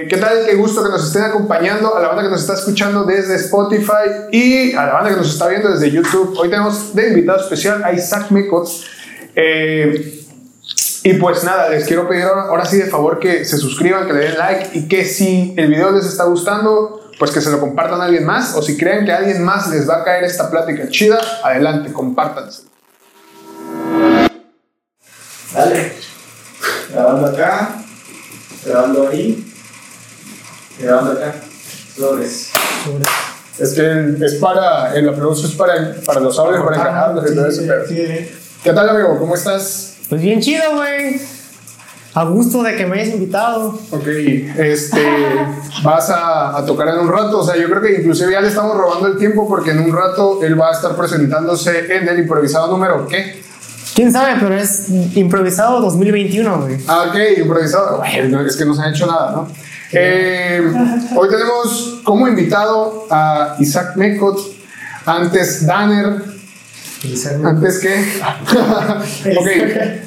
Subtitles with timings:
[0.00, 0.46] Eh, ¿Qué tal?
[0.46, 4.28] Qué gusto que nos estén acompañando, a la banda que nos está escuchando desde Spotify
[4.32, 6.38] y a la banda que nos está viendo desde YouTube.
[6.38, 8.66] Hoy tenemos de invitado especial a Isaac Mecot.
[9.34, 10.24] Eh,
[11.02, 14.14] y pues nada, les quiero pedir ahora, ahora sí de favor que se suscriban, que
[14.14, 17.60] le den like y que si el video les está gustando, pues que se lo
[17.60, 20.24] compartan a alguien más o si creen que a alguien más les va a caer
[20.24, 22.62] esta plática chida, adelante, compártanse.
[25.52, 25.92] Dale.
[26.90, 27.74] Grabando acá.
[28.64, 29.49] Grabando ahí.
[30.80, 31.34] Grabando acá.
[31.96, 32.50] Sobres.
[33.58, 37.34] Es que es para, en la producción es para, para los audios, para encajarlos y
[37.34, 37.62] todo eso.
[37.66, 37.84] pero-
[38.64, 39.18] ¿Qué tal, amigo?
[39.18, 39.94] ¿Cómo estás?
[40.08, 41.20] Pues bien chido, güey.
[42.12, 43.78] A gusto de que me hayas invitado.
[43.90, 45.00] Ok, este,
[45.84, 48.48] vas a, a tocar en un rato, o sea, yo creo que inclusive ya le
[48.48, 52.18] estamos robando el tiempo porque en un rato él va a estar presentándose en el
[52.18, 53.40] improvisado número, ¿qué?
[53.94, 56.78] Quién sabe, pero es improvisado 2021, güey.
[56.88, 59.48] Ah, ok, improvisado, bueno, es que no se ha hecho nada, ¿no?
[59.92, 60.72] Eh,
[61.16, 64.38] hoy tenemos como invitado a Isaac Mecot,
[65.04, 66.22] antes Danner,
[67.44, 67.94] antes que...
[69.38, 69.48] ok,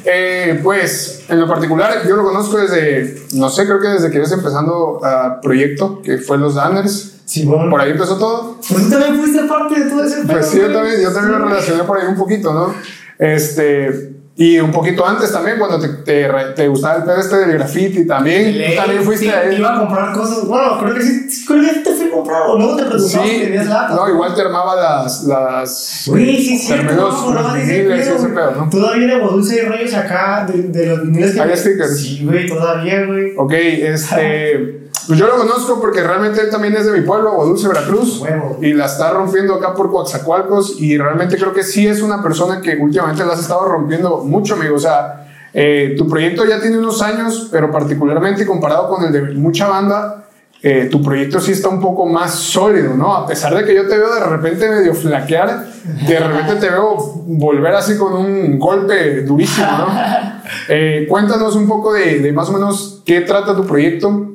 [0.05, 4.17] eh, pues en lo particular yo lo conozco desde, no sé, creo que desde que
[4.17, 7.09] ibas empezando a proyecto, que fue los Danners.
[7.25, 7.69] Simón.
[7.69, 8.59] Por ahí empezó todo.
[8.67, 11.39] Pues tú también fuiste parte de todo ese pedo, Pues sí, yo también, yo también
[11.39, 12.75] lo relacioné por ahí un poquito, ¿no?
[13.17, 17.51] Este, y un poquito antes también, cuando te, te, te gustaba el pedo este del
[17.53, 18.53] graffiti también.
[18.71, 19.57] Tú también fuiste sí, ahí.
[19.57, 20.47] Iba a comprar cosas.
[20.47, 21.45] Bueno, creo que sí.
[21.47, 22.41] Creo que te fui a comprar.
[22.47, 23.93] O luego te preguntaba si Sí, tenías lata.
[23.95, 25.23] no, igual te armaba las.
[25.25, 26.67] las Güey, sí, sí.
[26.73, 28.69] terminos, los viniles ese pedo, ¿no?
[28.71, 31.39] Todavía de dulce y rollos acá de, de los viniles que.
[31.41, 31.99] Había stickers.
[31.99, 33.33] Sí, güey, todavía, güey.
[33.37, 34.79] Ok, este.
[35.07, 38.19] Pues yo lo conozco porque realmente él también es de mi pueblo, Dulce Veracruz.
[38.19, 38.57] Huevo.
[38.61, 40.79] Y la está rompiendo acá por Coaxacualcos.
[40.79, 44.55] Y realmente creo que sí es una persona que últimamente la has estado rompiendo mucho,
[44.55, 44.75] amigo.
[44.75, 49.21] O sea, eh, tu proyecto ya tiene unos años, pero particularmente comparado con el de
[49.33, 50.25] mucha banda,
[50.65, 53.13] eh, tu proyecto sí está un poco más sólido, ¿no?
[53.13, 55.65] A pesar de que yo te veo de repente medio flaquear,
[56.07, 56.95] de repente te veo
[57.27, 59.87] volver así con un golpe durísimo, ¿no?
[60.69, 64.32] Eh, cuéntanos un poco de, de más o menos qué trata tu proyecto.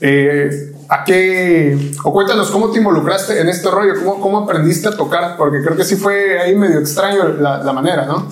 [0.00, 1.76] Eh, ¿A qué?
[2.04, 5.76] O cuéntanos cómo te involucraste en este rollo, cómo, cómo aprendiste a tocar, porque creo
[5.76, 8.26] que sí fue ahí medio extraño la, la manera, ¿no?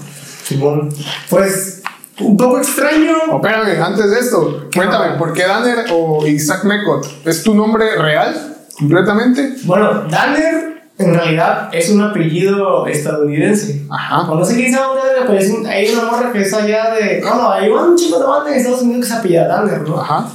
[0.45, 0.89] Simón.
[1.29, 1.83] Pues,
[2.21, 3.13] un poco extraño.
[3.31, 5.19] O espérame, antes de esto, cuéntame?
[5.19, 7.07] ¿por qué Danner o Isaac Mecot?
[7.27, 9.57] ¿Es tu nombre real completamente?
[9.65, 13.83] Bueno, Danner en realidad es un apellido estadounidense.
[13.91, 14.31] Ajá.
[14.31, 17.21] O no sé quién sabe, pero es un- hay una morra que es allá de.
[17.21, 20.01] No, no, hay un chico de banda en Estados Unidos que se apellida Danner, ¿no?
[20.01, 20.27] Ajá.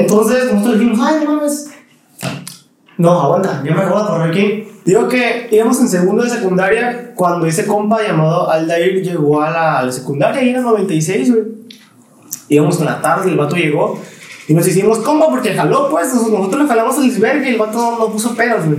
[0.00, 1.70] Entonces nosotros dijimos, ay, no mames.
[2.98, 4.68] No, aguanta, yo me acuerdo por aquí.
[4.84, 9.78] Digo que íbamos en segundo de secundaria cuando ese compa llamado Aldair llegó a la,
[9.78, 11.42] a la secundaria y era 96, güey.
[12.48, 13.98] Íbamos en la tarde, el vato llegó
[14.48, 16.12] y nos hicimos compa porque jaló, pues.
[16.12, 18.78] Nosotros le jalamos el iceberg y el vato no, no puso pedos, güey.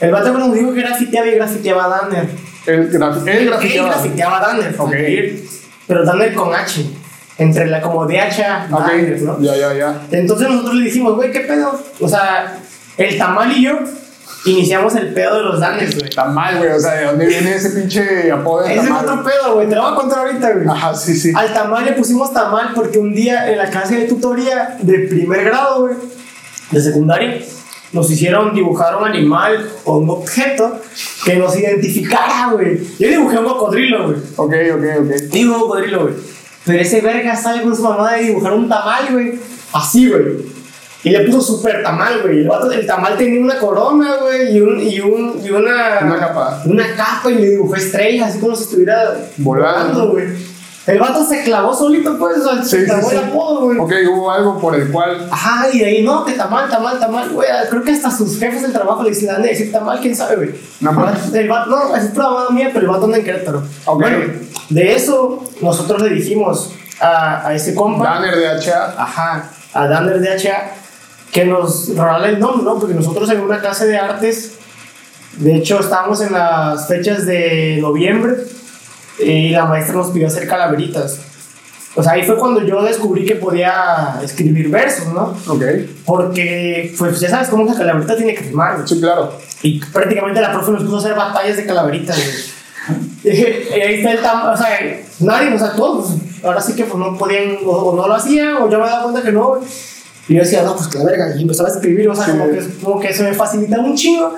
[0.00, 2.28] El vato nos dijo que grafiteaba y grafiteaba a Danner.
[2.66, 3.88] El, graf el Él grafiteaba.
[3.88, 4.88] grafiteaba a Danner, Ok.
[4.92, 5.44] Aldair,
[5.86, 6.84] pero Danner con H.
[7.38, 9.40] Entre la como DH, Ok, Danner, ¿no?
[9.40, 10.02] ya, ya, ya.
[10.10, 11.78] Entonces nosotros le dijimos, güey, ¿qué pedo?
[12.00, 12.58] O sea,
[12.98, 13.78] el tamal y yo
[14.44, 16.08] iniciamos el pedo de los danes, güey.
[16.08, 16.70] Está mal, güey.
[16.70, 19.04] O sea, ¿de dónde viene ese pinche apodo de Ese es tamal?
[19.08, 19.68] otro pedo, güey.
[19.68, 20.66] Te lo voy a contar ahorita, güey.
[20.68, 21.32] Ajá, sí, sí.
[21.34, 25.44] Al tamal le pusimos tamal porque un día en la clase de tutoría de primer
[25.44, 25.94] grado, güey,
[26.70, 27.38] de secundaria,
[27.92, 30.80] nos hicieron dibujar un animal o un objeto
[31.24, 32.78] que nos identificara, güey.
[32.98, 34.16] Yo dibujé un cocodrilo, güey.
[34.36, 35.10] Ok, ok, ok.
[35.30, 36.14] Digo cocodrilo, güey.
[36.64, 39.34] Pero ese verga sale con su mamá de dibujar un tamal, güey.
[39.72, 40.22] Así, güey.
[41.04, 42.40] Y le puso súper tamal, güey.
[42.40, 45.98] El, vato- el tamal tenía una corona, güey, y, un, y, un, y una...
[46.02, 46.62] Una capa.
[46.64, 50.10] Una capa y le dibujó estrellas, así como si estuviera Volando.
[50.12, 50.26] güey.
[50.86, 53.16] El vato se clavó solito, pues, se sí, clavó sí.
[53.16, 53.78] el apodo, güey.
[53.78, 55.28] Ok, hubo algo por el cual.
[55.30, 57.48] Ajá, y de ahí, no, que tamal, tamal, tamal, güey.
[57.70, 60.36] Creo que hasta sus jefes del trabajo le dicen, han de decir tamal, quién sabe,
[60.36, 60.54] güey.
[60.80, 60.90] No.
[61.32, 63.62] El vato, no, es prueba mía, pero el vato anda en Querétaro.
[63.84, 64.00] Ok.
[64.00, 64.32] Bueno,
[64.70, 68.94] de eso, nosotros le dijimos a, a ese compa, Banner de HA.
[68.98, 70.72] ajá, a Dander de HA,
[71.30, 72.80] que nos regala el nombre, ¿no?
[72.80, 74.54] Porque nosotros en una clase de artes,
[75.36, 78.34] de hecho, estábamos en las fechas de noviembre
[79.24, 81.18] y la maestra nos pidió hacer calaveritas.
[81.94, 85.36] O sea, ahí fue cuando yo descubrí que podía escribir versos, ¿no?
[85.46, 85.62] Ok.
[86.06, 88.68] Porque, pues ya sabes cómo la calaverita tiene que güey.
[88.86, 89.32] Sí, claro.
[89.62, 92.18] Y prácticamente la profe nos puso a hacer batallas de calaveritas.
[93.24, 94.66] Y ahí está el tamaño, o sea,
[95.20, 98.56] nadie, o sea, todos, ahora sí que pues, no podían, o, o no lo hacían,
[98.56, 99.60] o yo me daba cuenta que no.
[100.28, 102.32] Y yo decía, no, pues que la verga, y empezaba a escribir, o sea, Sí.
[102.32, 104.34] como, que, como que se me facilitaba un chingo,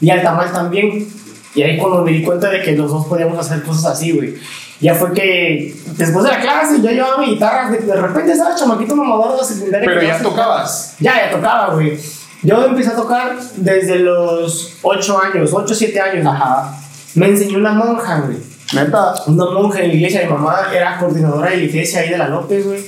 [0.00, 1.06] y al tamal también.
[1.54, 4.34] Y ahí cuando me di cuenta de que los dos podíamos hacer cosas así, güey.
[4.80, 8.56] Ya fue que después de la clase yo llevaba mi guitarra, de, de repente estaba
[8.56, 9.88] chamaquito mamador de secundaria.
[9.88, 10.96] Pero ya tocabas.
[10.98, 11.98] Ya, ya tocaba, güey.
[12.42, 16.26] Yo empecé a tocar desde los 8 años, 8, 7 años.
[16.26, 16.76] Ajá.
[17.14, 18.36] Me enseñó una monja, güey.
[18.74, 19.14] Neta.
[19.26, 20.22] Una monja en la iglesia.
[20.24, 22.84] Mi mamá era coordinadora de la iglesia ahí de la López, güey.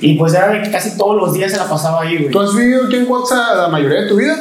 [0.00, 2.30] Y pues era de que casi todos los días se la pasaba ahí, güey.
[2.30, 4.38] ¿Tú has vivido aquí en Cuautla la mayoría de tu vida?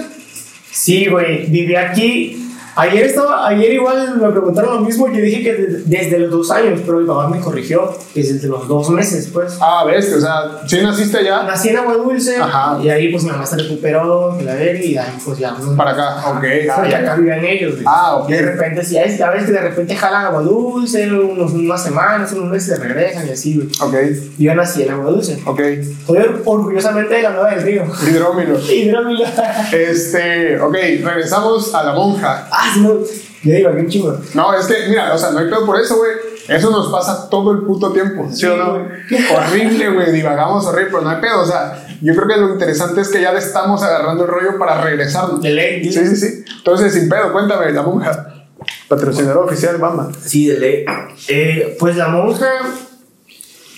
[0.71, 2.48] Sí, güey, viví aquí.
[2.79, 6.31] Ayer estaba, ayer igual me preguntaron lo mismo y yo dije que de- desde los
[6.31, 9.57] dos años, pero mi papá me corrigió, que es desde los dos meses, pues.
[9.61, 12.79] Ah, ves, o sea, sí naciste allá Nací en Agua Dulce Ajá.
[12.81, 15.55] y ahí pues mi mamá se recuperó, que la ver y ahí pues ya.
[15.55, 16.29] pues, para acá.
[16.29, 16.43] Ok.
[16.71, 17.75] Ah, y acá vivían ellos.
[17.85, 18.29] Ah, ok.
[18.29, 21.83] Y de repente, si ya, ya ves que de repente jalan Agua Dulce, unos, unas
[21.83, 23.67] semanas, unos meses se regresan y así, güey.
[23.81, 23.95] Ok,
[24.37, 25.41] Y yo nací en Agua Dulce.
[25.45, 25.59] ok.
[26.07, 27.83] Soy orgullosamente de la Nueva del Río.
[28.07, 28.57] Hidrómilo.
[28.71, 29.25] Hidrómilo.
[29.71, 30.73] Este, ok,
[31.03, 32.47] regresamos a la monja.
[32.51, 32.99] ah, no.
[33.41, 34.17] Yo digo, chingo.
[34.33, 36.11] No, es que, mira, o sea, no hay pedo por eso, güey.
[36.49, 38.87] Eso nos pasa todo el puto tiempo, ¿sí, o no?
[39.07, 41.41] Sí, Horrible, güey, divagamos horrible, pero no hay pedo.
[41.41, 44.57] O sea, yo creo que lo interesante es que ya le estamos agarrando el rollo
[44.57, 45.41] para regresarnos.
[45.41, 46.43] De ley, Sí, sí, sí.
[46.57, 48.47] Entonces, sin pedo, cuéntame, la monja.
[48.87, 50.09] Patrocinador oficial, Bamba.
[50.25, 50.85] Sí, de ley.
[51.27, 52.47] Eh, pues la monja,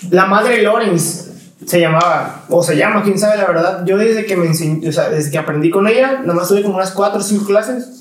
[0.09, 1.29] la madre Lawrence
[1.65, 3.85] se llamaba, o se llama, quién sabe la verdad.
[3.85, 6.63] Yo desde que me enseñé, o sea, desde que aprendí con ella, nada más tuve
[6.63, 8.00] como unas 4 o 5 clases.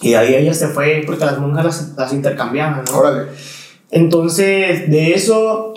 [0.00, 2.98] Y ahí ella se fue porque las monjas las, las intercambiaban, ¿no?
[2.98, 3.28] Órale.
[3.90, 5.74] Entonces, de eso,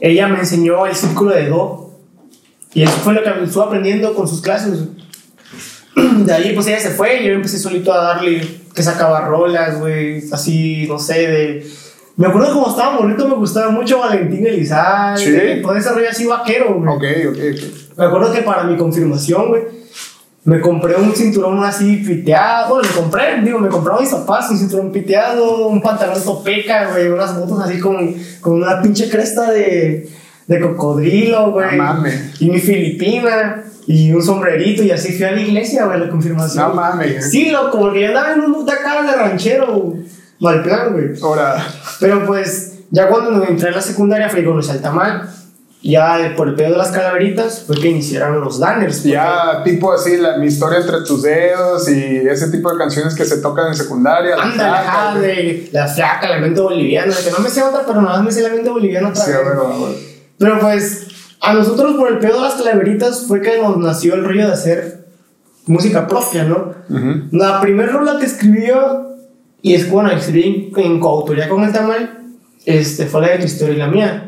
[0.00, 1.90] ella me enseñó el círculo de Do.
[2.72, 4.80] Y eso fue lo que estuve aprendiendo con sus clases.
[5.96, 8.40] De ahí, pues ella se fue y yo empecé solito a darle
[8.74, 11.66] que sacaba rolas, güey, así, no sé, de.
[12.16, 15.62] Me acuerdo como estaba bonito, me gustaba mucho Valentín Elizalde, Sí.
[15.62, 16.88] todo ese rollo así vaquero, güey.
[16.88, 17.96] Ok, ok, ok.
[17.98, 19.62] Me acuerdo que para mi confirmación, güey,
[20.48, 22.70] me compré un cinturón así piteado.
[22.70, 27.08] Bueno, me compré, digo, me compraron mis papás un cinturón piteado, un pantalón topeca, güey,
[27.08, 30.08] unas botas así con, con una pinche cresta de,
[30.46, 31.76] de cocodrilo, güey.
[31.76, 32.40] No mames.
[32.40, 33.64] Y mi filipina.
[33.86, 36.68] Y un sombrerito, y así fui a la iglesia, güey, la confirmación.
[36.68, 37.30] No mames.
[37.30, 39.94] Sí, loco, porque yo andaba en un mood acá de ranchero,
[40.40, 41.08] mal plan, güey.
[41.22, 41.62] Ahora,
[42.00, 45.28] Pero pues, ya cuando me entré a la secundaria fui con los Altamal.
[45.80, 49.04] Ya por el pedo de las calaveritas fue que iniciaron los Danners.
[49.04, 53.24] ya tipo así, la, mi historia entre tus dedos y ese tipo de canciones que
[53.24, 54.36] se tocan en secundaria.
[54.36, 55.24] la Ándale, flaca, güey.
[55.26, 58.32] de la flaca, la mente boliviana, que no me sé otra, pero nada más me
[58.32, 59.40] sé la mente boliviana otra Sí, vez.
[59.44, 59.94] bueno, bueno.
[60.36, 61.06] Pero pues,
[61.40, 64.52] a nosotros por el pedo de las calaveritas fue que nos nació el rollo de
[64.52, 65.06] hacer
[65.66, 66.74] música propia, ¿no?
[66.88, 67.28] Ujú.
[67.30, 69.14] La primera rola que escribió,
[69.62, 72.18] y es bueno, escribí en, en coautoría con el Tamal,
[72.66, 74.24] este, fue la de tu historia y la mía,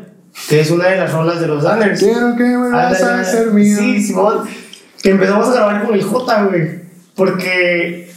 [0.49, 1.99] que es una de las rolas de los Danners.
[1.99, 3.77] Quiero que vuelvas Ándale, a ser mío.
[3.77, 4.43] Sí, Simón.
[5.01, 6.81] Que empezamos a grabar con el J, güey.
[7.15, 8.11] Porque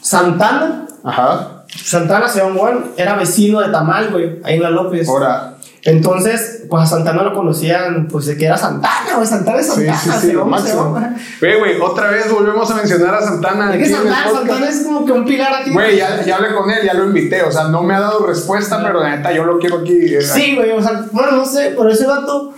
[0.00, 1.64] Santana, Ajá.
[1.68, 5.08] Santana Seban Juan, era vecino de Tamal, güey, ahí en la López.
[5.08, 5.53] Ahora,
[5.86, 9.72] Entonces, pues a Santana lo conocían, pues de que era Santana, güey, Santana es sí,
[9.84, 10.94] Santana, sí, sí, Seban, máximo.
[10.96, 11.16] Seban.
[11.42, 13.74] Ve, güey, otra vez volvemos a mencionar a Santana.
[13.74, 14.30] Es que Santana.
[14.32, 15.72] Santana es como que un pilar aquí.
[15.72, 17.42] Güey, ya, ya hablé con él, ya lo invité.
[17.42, 20.14] O sea, no me ha dado respuesta, pero la neta yo lo quiero aquí.
[20.14, 22.54] eh, Sí, güey, o sea, bueno, no sé, pero ese vato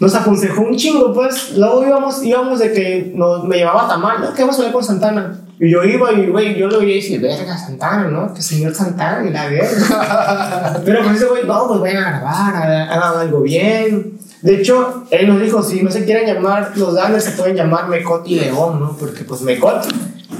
[0.00, 1.52] nos aconsejó un chingo, pues.
[1.56, 4.34] Luego íbamos, íbamos de que nos, me llevaba Tamal, ¿no?
[4.34, 5.38] ¿Qué vamos a hablar con Santana?
[5.58, 8.34] Y yo iba y, güey, yo lo veía y decía, verga, Santana, ¿no?
[8.34, 10.80] Que señor Santana y la verga.
[10.84, 12.56] Pero pues ese güey, no, pues vayan a grabar,
[12.90, 14.18] hagan algo bien.
[14.42, 17.88] De hecho, él nos dijo, si no se quieren llamar los Danners, se pueden llamar
[17.88, 18.96] Mecot y León, ¿no?
[18.96, 19.86] Porque pues Mecot,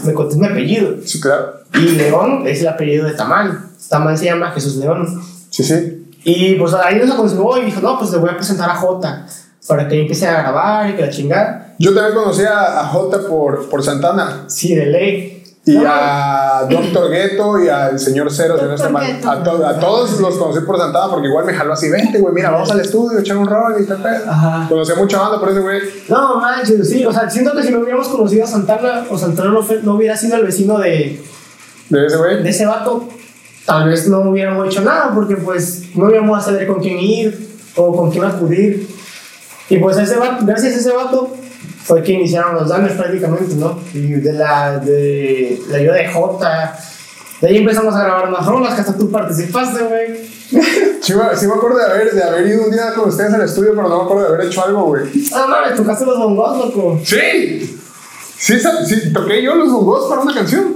[0.05, 0.97] Mecot es mi apellido.
[1.05, 1.55] Sí, claro.
[1.75, 3.59] Y León es el apellido de Tamal.
[3.88, 5.23] Tamal se llama Jesús León.
[5.49, 6.11] Sí, sí.
[6.25, 9.26] Y pues ahí nos aconsejó y dijo, no, pues le voy a presentar a Jota
[9.67, 11.66] para que empiece a grabar y que la chingada.
[11.78, 14.45] Yo también conocí a, a Jota por, por Santana.
[14.47, 15.33] Sí, de ley.
[15.68, 18.56] Y No, a Doctor Ghetto y al señor Cero.
[18.56, 19.28] Ghetto.
[19.28, 22.33] A, to- a todos los conocí por Santana porque igual me jaló así, vente, güey,
[22.33, 24.06] mira, vamos al estudio, echar un rol y tal.
[24.28, 24.66] Ajá.
[24.68, 25.80] Conocí a mucha banda por ese güey.
[26.09, 29.50] No, manches, sí, o sea, siento que si no hubiéramos conocido a Santana o Santana
[29.50, 31.21] no, fue- no hubiera sido el vecino de,
[31.88, 32.42] De ese güey.
[32.45, 33.09] de ese vato,
[33.66, 37.56] tal vez no hubiéramos hecho nada porque pues no íbamos a saber con quién ir
[37.75, 38.88] o con quién acudir.
[39.68, 41.35] Y pues ese vato, gracias a ese vato
[41.87, 43.78] fue que iniciaron los Danners prácticamente, ¿no?
[43.95, 46.78] Y de la, de la ayuda de Jota.
[47.40, 50.37] De ahí empezamos a grabar más rolas que hasta tú participaste, güey.
[51.00, 53.43] Sí, me- sí me acuerdo de haber, de haber ido un día con ustedes al
[53.43, 55.05] estudio, pero no me acuerdo de haber hecho algo, güey.
[55.33, 57.00] Ah, mames, tocaste los bongos, loco.
[57.05, 57.78] ¡Sí!
[58.38, 60.75] Sí, sí, toqué yo los bongos para una canción.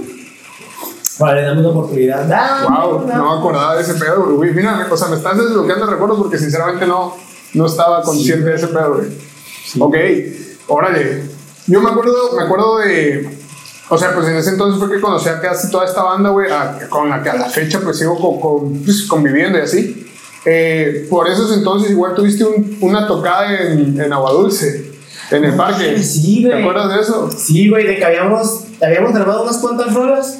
[1.19, 2.25] Vale, dame una oportunidad.
[2.25, 4.53] Dame Wow, una- no me acordaba de ese pedo, güey.
[4.53, 7.15] Mira, o sea, me estás desbloqueando recuerdos porque sinceramente no,
[7.53, 9.07] no estaba consciente de ese pedo, güey.
[9.79, 9.95] Ok,
[10.73, 11.23] órale.
[11.67, 13.37] Yo me acuerdo, me acuerdo de
[13.89, 16.47] O sea, pues en ese entonces fue que conocí a casi toda esta banda, güey,
[16.89, 20.07] con la que a la fecha pues sigo con, con- pues, conviviendo y así.
[20.45, 24.91] Eh, por esos entonces igual tuviste un- una tocada en, en Agua Dulce,
[25.29, 26.01] en el parque.
[26.01, 26.55] sí, güey.
[26.55, 27.29] ¿Te acuerdas de eso?
[27.37, 30.39] Sí, güey, de que habíamos, habíamos grabado unas cuantas rolas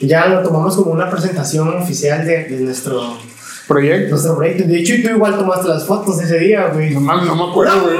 [0.00, 3.16] ya lo tomamos como una presentación oficial de, de nuestro,
[3.66, 4.10] Proyecto.
[4.10, 4.64] nuestro proyecto.
[4.68, 6.94] De hecho, tú igual tomaste las fotos ese día, güey.
[6.94, 7.96] No no me acuerdo, güey.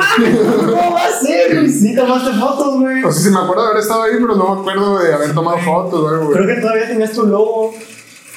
[0.58, 1.68] ¿Cómo va a ser, güey?
[1.68, 3.02] Sí, tomaste fotos, güey.
[3.02, 5.35] O sea, sí me acuerdo de haber estado ahí, pero no me acuerdo de haber
[5.35, 6.37] tomado fotos o algo, güey.
[6.38, 7.75] Creo que todavía tenías tu logo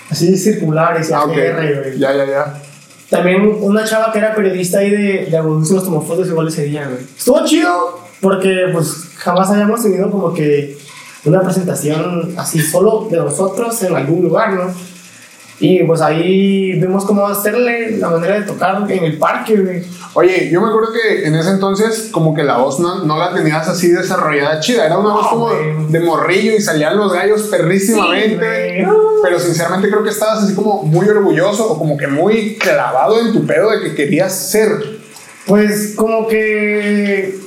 [0.09, 1.31] así circular y Ah, ok.
[1.33, 1.99] CR, güey.
[1.99, 2.61] Ya, ya, ya.
[3.09, 6.63] También una chava que era periodista ahí de, de Agudulce nos tomó fotos igual ese
[6.63, 7.03] día, güey.
[7.17, 10.77] Estuvo chido porque pues jamás habíamos tenido como que
[11.25, 14.71] una presentación así solo de nosotros en algún lugar, ¿no?
[15.61, 19.83] Y pues ahí vimos cómo hacerle la manera de tocar en el parque, güey.
[20.13, 23.33] Oye, yo me acuerdo que en ese entonces como que la voz no, no la
[23.33, 25.49] tenías así desarrollada chida, era una voz No, como
[25.89, 30.83] de morrillo y salían los gallos perrísimamente, Sí, pero sinceramente creo que estabas así como
[30.83, 34.99] muy orgulloso o como que muy clavado en tu pedo de que querías ser.
[35.45, 37.37] Pues como que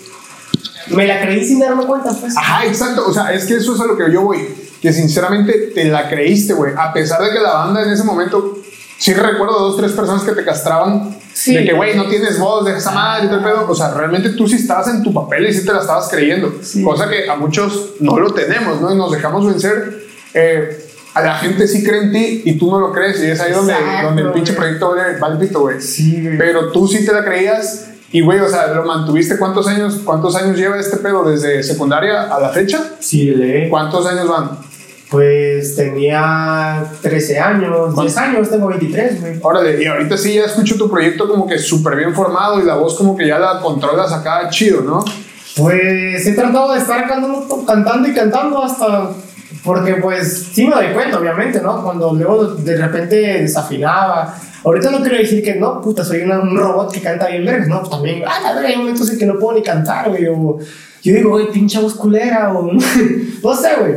[0.89, 2.37] me la creí sin darme cuenta, pues.
[2.37, 4.49] Ajá, exacto, o sea, es que eso es a lo que yo voy,
[4.83, 8.59] que sinceramente te la creíste, güey, a pesar de que la banda en ese momento,
[8.99, 11.17] sí recuerdo dos, tres personas que te castraban.
[11.33, 11.55] Sí.
[11.55, 13.67] De que, güey, no tienes voz, de esa madre y todo el pedo.
[13.69, 16.53] O sea, realmente tú sí estabas en tu papel y sí te la estabas creyendo.
[16.61, 16.83] Sí.
[16.83, 18.93] Cosa que a muchos no lo tenemos, ¿no?
[18.93, 20.05] Y nos dejamos vencer.
[20.35, 20.85] Eh,
[21.15, 23.23] a la gente sí cree en ti y tú no lo crees.
[23.23, 25.81] Y es ahí donde, Exacto, donde el pinche proyecto va al pito, güey.
[25.81, 26.39] Sí, güey.
[26.39, 27.89] Pero tú sí te la creías.
[28.11, 29.39] Y, güey, o sea, lo mantuviste.
[29.39, 32.83] ¿Cuántos años, ¿Cuántos años lleva este pedo desde secundaria a la fecha?
[33.01, 33.71] Sí, le.
[33.71, 34.72] ¿Cuántos años van?
[35.13, 39.35] Pues tenía 13 años, 10 años, tengo 23, güey.
[39.43, 42.77] Órale, y ahorita sí ya escucho tu proyecto como que súper bien formado y la
[42.77, 45.05] voz como que ya la controlas acá chido, ¿no?
[45.55, 49.11] Pues he tratado de estar cantando, cantando y cantando hasta.
[49.63, 51.83] Porque, pues, sí me doy cuenta, obviamente, ¿no?
[51.85, 54.35] Cuando luego de repente desafinaba.
[54.65, 57.69] Ahorita no quiero decir que no, puta, soy una- un robot que canta bien vergas,
[57.69, 57.81] ¿no?
[57.81, 60.27] Pues también, ah, la verga, hay momentos en que no puedo ni cantar, güey.
[60.27, 60.59] O
[61.03, 62.73] yo digo, güey, pinche voz culera, o
[63.43, 63.95] no sé, güey.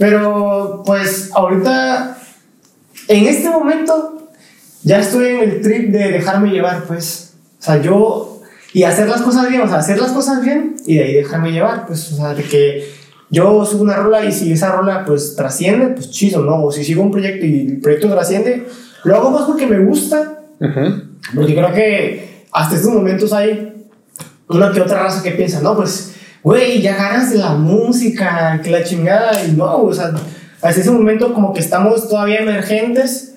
[0.00, 2.16] Pero, pues, ahorita,
[3.06, 4.30] en este momento,
[4.82, 7.34] ya estoy en el trip de dejarme llevar, pues.
[7.58, 8.40] O sea, yo.
[8.72, 11.52] Y hacer las cosas bien, o sea, hacer las cosas bien y de ahí dejarme
[11.52, 12.90] llevar, pues, o sea, de que
[13.28, 16.64] yo subo una rola y si esa rola, pues, trasciende, pues chido, ¿no?
[16.64, 18.68] O si sigo un proyecto y el proyecto trasciende,
[19.04, 20.44] lo hago más porque me gusta,
[21.34, 23.86] porque creo que hasta estos momentos hay
[24.48, 26.09] una que otra raza que piensa, no, pues,
[26.42, 30.12] güey, ya ganas de la música, que la chingada, y no, o sea,
[30.62, 33.34] hasta ese momento como que estamos todavía emergentes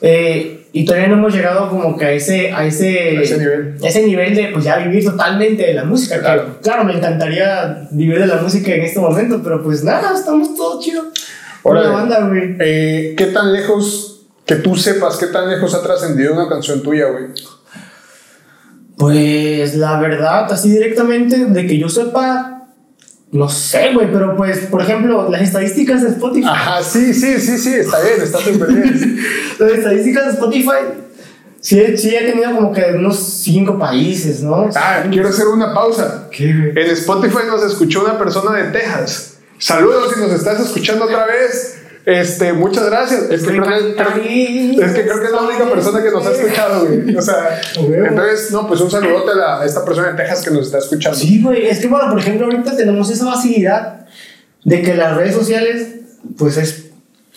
[0.00, 3.76] eh, y todavía no hemos llegado como que a ese, a ese, A ese nivel.
[3.82, 6.18] ese nivel de pues ya vivir totalmente de la música.
[6.20, 6.42] Claro.
[6.42, 6.58] Claro.
[6.62, 10.78] claro, me encantaría vivir de la música en este momento, pero pues nada, estamos todo
[10.80, 11.04] chido.
[11.62, 11.88] Órale.
[11.88, 12.56] Una banda, güey.
[12.60, 17.06] Eh, ¿Qué tan lejos, que tú sepas, qué tan lejos ha trascendido una canción tuya,
[17.06, 17.24] güey?
[18.98, 22.68] Pues la verdad, así directamente, de que yo sepa,
[23.30, 26.46] no sé, güey, pero pues, por ejemplo, las estadísticas de Spotify.
[26.48, 29.18] Ajá, sí, sí, sí, sí, está bien, está súper bien.
[29.58, 30.70] Las estadísticas de Spotify,
[31.60, 34.70] sí, he- sí he tenido como que unos cinco países, ¿no?
[34.74, 36.28] Ah, quiero hacer una pausa.
[36.74, 39.38] En Spotify nos escuchó una persona de Texas.
[39.58, 41.80] Saludos si nos estás escuchando otra vez.
[42.06, 43.22] Este, muchas gracias.
[43.30, 46.30] Es que, creo que, es que creo que es la única persona que nos ha
[46.30, 47.16] escuchado, güey.
[47.16, 50.50] O sea, entonces, no, pues un saludote a, la- a esta persona de Texas que
[50.52, 51.18] nos está escuchando.
[51.18, 54.06] Sí, güey, es que bueno, por ejemplo, ahorita tenemos esa facilidad
[54.64, 55.88] de que las redes sociales,
[56.38, 56.84] pues es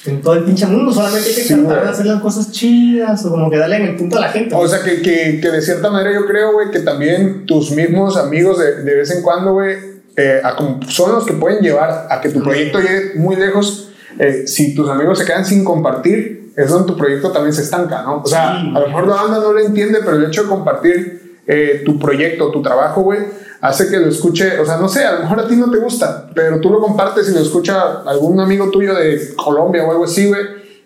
[0.06, 3.26] en todo el pinche mundo, solamente hay que Sí, tratar de hacer las cosas chidas
[3.26, 4.54] o como que darle en el punto a la gente.
[4.56, 8.16] O sea, que, que, que de cierta manera yo creo, güey, que también tus mismos
[8.18, 9.76] amigos de, de vez en cuando, güey,
[10.16, 10.42] eh,
[10.88, 13.89] son los que pueden llevar a que tu proyecto llegue muy lejos.
[14.20, 18.04] Eh, si tus amigos se quedan sin compartir, es donde tu proyecto también se estanca,
[18.04, 18.22] ¿no?
[18.22, 18.72] O sea, Sí.
[18.76, 21.98] a lo mejor la banda no lo entiende, pero el hecho de compartir eh, tu
[21.98, 23.22] proyecto, tu trabajo, güey,
[23.62, 25.78] hace que lo escuche, o sea, no sé, a lo mejor a ti no te
[25.78, 30.04] gusta, pero tú lo compartes y lo escucha algún amigo tuyo de Colombia o algo
[30.04, 30.42] así, güey,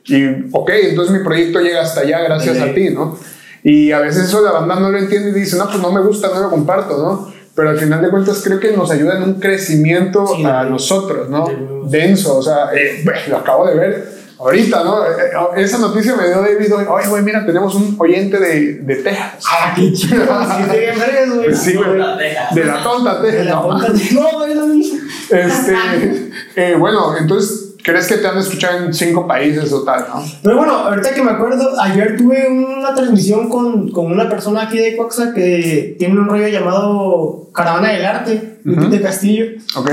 [0.06, 3.18] y ok, entonces mi proyecto llega hasta allá gracias a ti, ¿no?
[3.62, 6.02] Y a veces eso la banda no lo entiende y dice, no, pues no me
[6.02, 7.33] gusta, no lo comparto, ¿no?
[7.56, 11.30] Pero al final de cuentas creo que nos ayuda en un crecimiento Sí, a nosotros,
[11.30, 11.48] ¿no?
[11.86, 15.06] Denso, o sea, eh, lo acabo de ver ahorita, ¿no?
[15.06, 18.74] Eh, eh, Esa noticia me dio David hoy, oye, güey, mira, tenemos un oyente de,
[18.76, 19.44] de Texas.
[19.50, 20.24] Ah, qué chido.
[20.26, 21.56] Sí, güey.
[21.56, 21.90] Sí, güey.
[21.90, 22.56] Tonta Texas.
[22.56, 23.46] De la tonta De Texas.
[23.46, 24.92] la no, güey.
[25.30, 30.24] Este, eh, bueno, entonces, ¿crees que te han escuchado en cinco países o tal, no?
[30.42, 34.78] Pero bueno, ahorita que me acuerdo, ayer tuve una transmisión con, con una persona aquí
[34.78, 38.76] de Coxa que tiene un rollo llamado Caravana del Arte, Ujú.
[38.82, 39.46] Lupita Castillo.
[39.76, 39.92] Ok.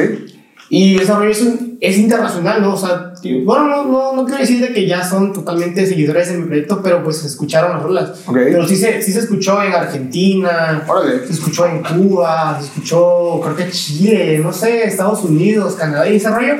[0.72, 2.74] Y ese rollo es, un- es internacional, ¿no?
[2.74, 3.12] O sea,
[3.44, 6.80] bueno, no, no, no quiero decir de que ya son totalmente seguidores de mi proyecto,
[6.80, 8.10] pero pues escucharon las rolas.
[8.26, 8.34] Ok.
[8.36, 11.26] Pero sí se, sí se escuchó en Argentina, Órale.
[11.26, 16.16] se escuchó en Cuba, se escuchó, creo que Chile, no sé, Estados Unidos, Canadá y
[16.16, 16.54] ese rollo.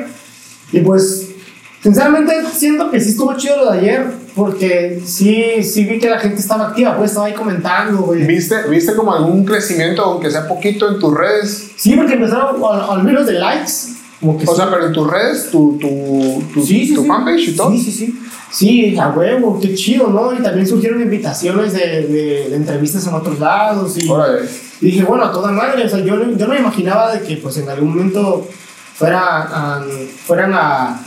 [0.71, 1.27] Y pues,
[1.81, 6.19] sinceramente, siento que sí estuvo chido lo de ayer, porque sí, sí vi que la
[6.19, 8.25] gente estaba activa, pues estaba ahí comentando, güey.
[8.25, 11.71] ¿Viste, ¿Viste como algún crecimiento, aunque sea poquito, en tus redes?
[11.75, 13.71] Sí, porque empezaron al, al menos de likes,
[14.19, 14.55] como que O sí.
[14.55, 17.71] sea, pero en tus redes, tu, tu, tu, sí, sí, tu fanpage y todo.
[17.71, 18.19] Sí, sí, sí.
[18.51, 20.33] Sí, a huevo, qué chido, ¿no?
[20.33, 23.97] Y también surgieron invitaciones de, de, de entrevistas en otros lados.
[23.97, 24.05] Y,
[24.81, 27.21] y dije, bueno, a toda madre, o sea, yo, no- yo no me imaginaba de
[27.25, 28.45] que pues en algún momento
[29.01, 29.83] fuera, a-
[30.25, 30.99] fueran a,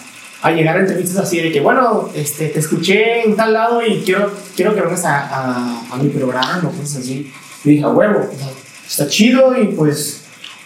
[0.42, 4.02] a llegar a entrevistas así de que, bueno, este, te escuché en tal lado y
[4.04, 7.32] quiero, quiero que vengas a, a, a mi programa o cosas así.
[7.64, 8.28] Y dije, a huevo,
[8.86, 10.22] está chido y pues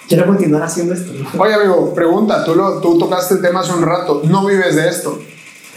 [0.09, 1.13] quiero continuar haciendo esto.
[1.13, 1.29] ¿no?
[1.43, 2.45] Oye, amigo, pregunta.
[2.45, 4.23] Tú, lo, tú tocaste el tema hace un rato.
[4.25, 5.21] ¿No vives de esto?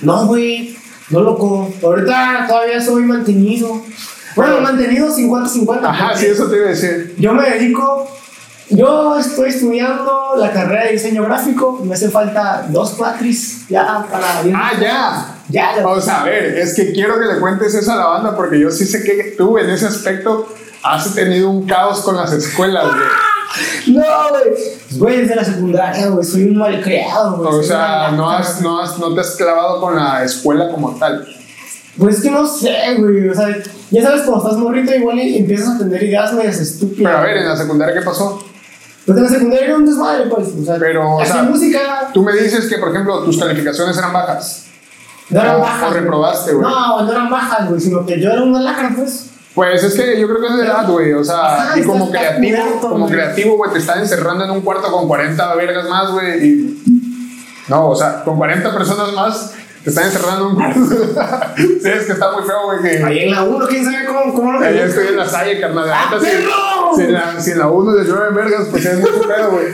[0.01, 0.75] No, güey,
[1.10, 1.72] no loco.
[1.84, 3.81] Ahorita todavía soy mantenido.
[4.36, 5.84] Bueno, mantenido 50-50.
[5.84, 7.13] Ajá, sí, eso te iba a decir.
[7.20, 8.10] Yo me dedico.
[8.71, 11.79] Yo estoy estudiando la carrera de diseño gráfico.
[11.83, 14.41] Me hace falta dos cuatris ya para.
[14.43, 15.35] bien- Ah, ya.
[15.49, 15.87] Ya, ya.
[15.87, 18.59] O sea, a ver, es que quiero que le cuentes eso a la banda porque
[18.59, 20.47] yo sí sé que tú en ese aspecto
[20.83, 22.97] has tenido un caos con las escuelas, güey.
[23.87, 24.43] No, güey.
[24.49, 26.25] Pues, Güey, desde la secundaria, güey.
[26.25, 27.59] Soy un malcriado, güey.
[27.59, 31.27] O sea, no, has, no, has, no te has clavado con la escuela como tal.
[31.97, 33.27] Pues es que no sé, güey.
[33.27, 33.49] O sea,
[33.89, 37.11] ya sabes, cuando estás morrito, igual y empiezas a tener ideas medias estúpidas.
[37.11, 38.41] Pero a ver, en la secundaria, ¿qué pasó?
[39.05, 40.50] Pues en la secundaria era un desmadre, pues.
[40.62, 42.10] O sea, Pero, o sea, música.
[42.13, 44.65] Tú me dices que, por ejemplo, tus calificaciones eran bajas.
[45.29, 45.89] No eran O- bajas.
[45.91, 46.67] o reprobaste, güey.
[46.67, 49.27] No, no eran bajas, güey, sino que yo era una lacra, pues.
[49.55, 51.13] Pues es que yo creo que es de edad, güey.
[51.13, 54.89] O sea, Ajá, y como creativo, como creativo, güey, te están encerrando en un cuarto
[54.91, 56.46] con 40 vergas más, güey.
[56.48, 56.84] Y...
[57.67, 60.79] No, o sea, con 40 personas más te están encerrando en un cuarto.
[61.57, 62.81] sí, es que está muy feo, güey.
[62.81, 63.03] Que...
[63.03, 65.89] Ahí en la 1, quién sabe cómo, cómo lo Ahí estoy en la salle, carnal.
[65.91, 66.09] ¡Ah,
[66.95, 69.65] si- en la, si en la 1 les llueve vergas, pues es mucho pedo, güey.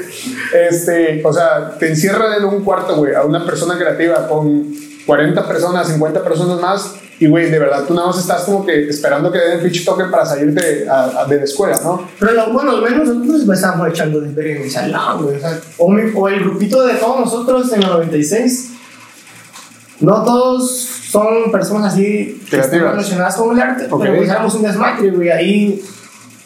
[0.69, 4.65] Este, o sea, te encierran en un cuarto, güey, a una persona creativa con
[5.05, 6.95] 40 personas, 50 personas más.
[7.19, 10.03] Y, güey, de verdad, tú nada más estás como que esperando que den pinche toque
[10.05, 12.07] para salirte a- a- de la escuela, ¿no?
[12.19, 15.37] Pero lo bueno, al menos nosotros me estábamos echando de ver en mi salón, güey.
[15.37, 18.73] O, sea, o, mi- o el grupito de todos nosotros en el 96.
[19.99, 20.71] No todos
[21.09, 24.01] son personas así que están relacionadas con el arte, Ok.
[24.03, 25.29] pero pues un desmadre, güey.
[25.29, 25.81] Ahí.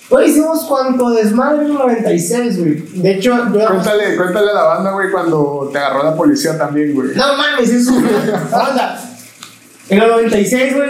[0.08, 2.74] Pues hicimos cuanto desmadre en el 96, güey.
[3.02, 3.68] De hecho, yo.
[3.68, 7.10] Cuéntale, cuéntale a la banda, güey, cuando te agarró la policía también, güey.
[7.16, 7.92] No mames, eso
[8.54, 9.00] Anda.
[9.90, 10.90] En el 96, güey,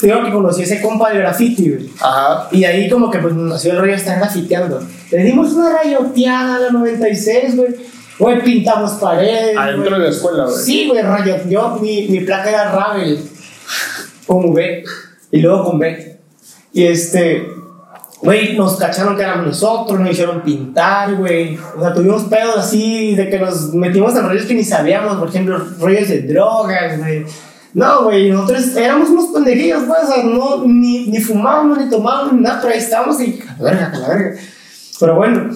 [0.00, 1.90] creo que conocí a ese compa de graffiti, güey.
[2.00, 2.48] Ajá.
[2.50, 4.82] Y ahí como que pues nació el rollo de estar grafiteando.
[5.10, 7.74] Le dimos una rayoteada a la 96, güey.
[8.22, 9.58] Güey, pintamos paredes.
[9.58, 10.00] Adentro güey.
[10.00, 10.56] de la escuela, güey.
[10.56, 11.38] Sí, güey, rayo.
[11.48, 13.18] Yo, mi, mi placa era Ravel.
[14.28, 14.84] Con V.
[15.32, 16.20] Y luego con B.
[16.72, 17.48] Y este.
[18.20, 21.58] Güey, nos cacharon que éramos nosotros, nos hicieron pintar, güey.
[21.76, 25.28] O sea, tuvimos pedos así de que nos metimos en rollos que ni sabíamos, por
[25.28, 27.26] ejemplo, rollos de drogas, güey.
[27.74, 32.34] No, güey, nosotros éramos unos pendejillos, pues, o sea, no, ni, ni fumábamos, ni tomábamos,
[32.34, 34.40] ni nada, pero ahí estábamos y a la verga, a la verga.
[35.00, 35.50] Pero bueno,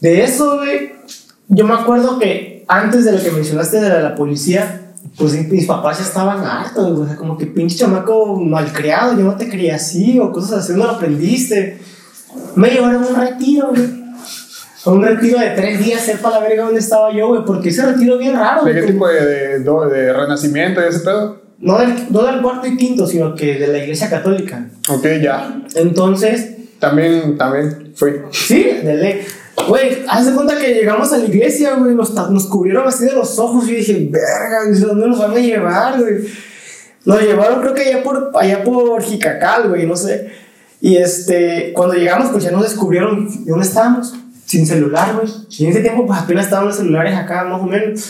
[0.00, 0.95] de eso, güey,
[1.48, 4.82] yo me acuerdo que antes de lo que mencionaste de la, la policía,
[5.16, 9.36] pues mis papás ya estaban hartos, o sea, como que pinche chamaco malcriado, yo no
[9.36, 11.78] te crié así, o cosas así, no lo aprendiste.
[12.54, 14.06] Me llevaron a un retiro, güey.
[14.84, 17.84] A un retiro de tres días, sepa la verga dónde estaba yo, güey, porque ese
[17.86, 21.40] retiro bien raro, ¿De qué tipo de, de, de renacimiento y ese pedo?
[21.58, 24.68] No del, no del cuarto y quinto, sino que de la iglesia católica.
[24.90, 25.60] Ok, ya.
[25.74, 28.12] Entonces, También, también fui.
[28.30, 29.20] sí, de ley.
[29.68, 33.12] Güey, haz de cuenta que llegamos a la iglesia, güey, nos, nos cubrieron así de
[33.12, 36.26] los ojos y dije, verga, ¿dónde nos van a llevar, güey?
[37.04, 40.28] Nos llevaron creo que allá por, allá por Jicacal, güey, no sé.
[40.80, 45.28] Y este, cuando llegamos, pues ya nos descubrieron de dónde estábamos, sin celular, güey.
[45.60, 48.04] En ese tiempo, pues apenas estaban los celulares acá, más o menos.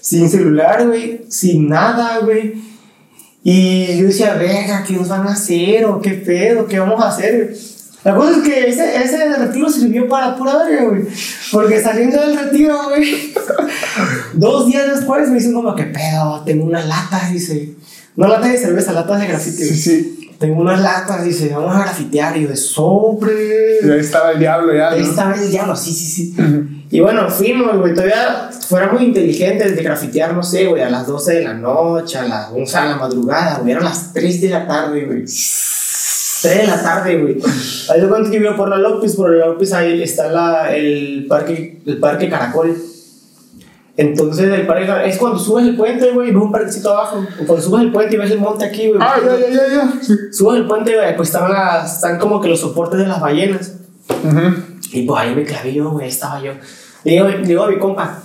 [0.00, 2.54] Sin celular, güey, sin nada, güey.
[3.44, 5.84] Y yo decía, verga, ¿qué nos van a hacer?
[5.86, 6.66] ¿O qué pedo?
[6.66, 7.54] ¿Qué vamos a hacer?
[8.04, 11.02] La cosa es que ese, ese retiro sirvió para pura verga, güey.
[11.52, 13.32] Porque saliendo del retiro, güey,
[14.34, 16.42] dos días después me dicen como, ¿qué pedo?
[16.44, 17.74] Tengo una lata, dice.
[18.16, 19.64] Una lata de cerveza, latas de grafite.
[19.64, 20.18] Sí, sí.
[20.42, 22.36] Tengo unas latas, dice, vamos a grafitear.
[22.36, 23.78] Y yo de sobre.
[23.84, 24.90] Y ahí estaba el diablo ya.
[24.90, 25.08] Ahí ¿no?
[25.08, 26.86] estaba el diablo, sí, sí, sí.
[26.90, 27.94] Y bueno, fuimos, güey.
[27.94, 32.18] Todavía fuera muy inteligentes de grafitear, no sé, güey, a las 12 de la noche,
[32.18, 33.70] a las 11 de la madrugada, güey.
[33.70, 35.24] Eran las 3 de la tarde, güey.
[36.42, 37.38] 3 de la tarde, güey.
[37.88, 41.26] Ahí de cuenta que vivo por la López, por la López ahí está la, el,
[41.28, 42.76] parque, el parque Caracol.
[43.96, 47.24] Entonces el pareja, es cuando subes el puente, güey, ves un parquecito abajo.
[47.46, 49.00] Cuando subes el puente y ves el monte aquí, güey.
[49.00, 49.92] Ah, ya, ya, ya.
[50.32, 53.74] Subes el puente, güey, pues están, las, están como que los soportes de las ballenas.
[54.08, 54.72] Ujú.
[54.92, 56.52] Y pues ahí me clavé yo, güey, estaba yo.
[57.04, 58.22] Le digo, le digo a mi compa,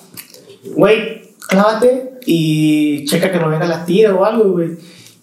[0.76, 4.78] güey, clávate y checa que no venga la tira o algo, güey.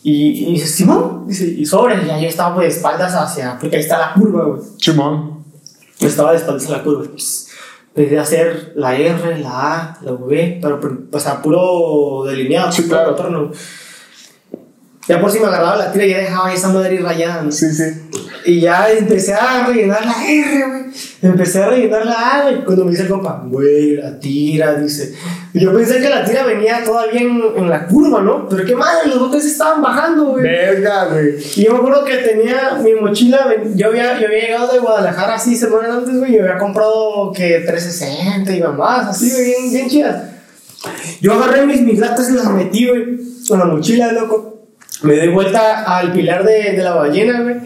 [0.07, 3.77] Y, y dice, Simón, dice, y sobre, ya yo estaba pues, de espaldas hacia, porque
[3.77, 4.61] ahí está la curva, güey.
[4.79, 5.43] Simón.
[5.99, 7.05] Yo estaba de espaldas a la curva.
[7.17, 7.49] Pss,
[7.97, 10.79] Empecé a hacer la R, la A, la V, pero
[11.11, 13.15] pues a puro delineado, Sí, puro claro.
[13.17, 13.51] contorno.
[15.09, 17.53] Ya por si me agarraba la tira y ya dejaba esa madre rayada, ¿no?
[17.53, 17.85] Sí, sí.
[18.47, 20.85] Y ya empecé a rellenar la R, güey.
[21.23, 22.65] Empecé a rellenar la A, güey.
[22.65, 25.15] Cuando me dice el compa, güey, la tira, dice.
[25.55, 28.47] Y yo pensé que la tira venía todavía en, en la curva, ¿no?
[28.49, 30.43] Pero qué madre, los botes estaban bajando, güey.
[30.43, 31.37] Verga, güey.
[31.57, 35.37] Y yo me acuerdo que tenía mi mochila, yo había, yo había llegado de Guadalajara
[35.37, 39.89] así semanas antes, güey, y había comprado que 360 y mamás, así, güey, bien, bien
[39.89, 40.23] chidas.
[41.23, 44.67] Yo agarré mis, mis latas y las metí, güey, con la mochila, loco.
[45.03, 47.57] Me di vuelta al pilar de, de la ballena, güey,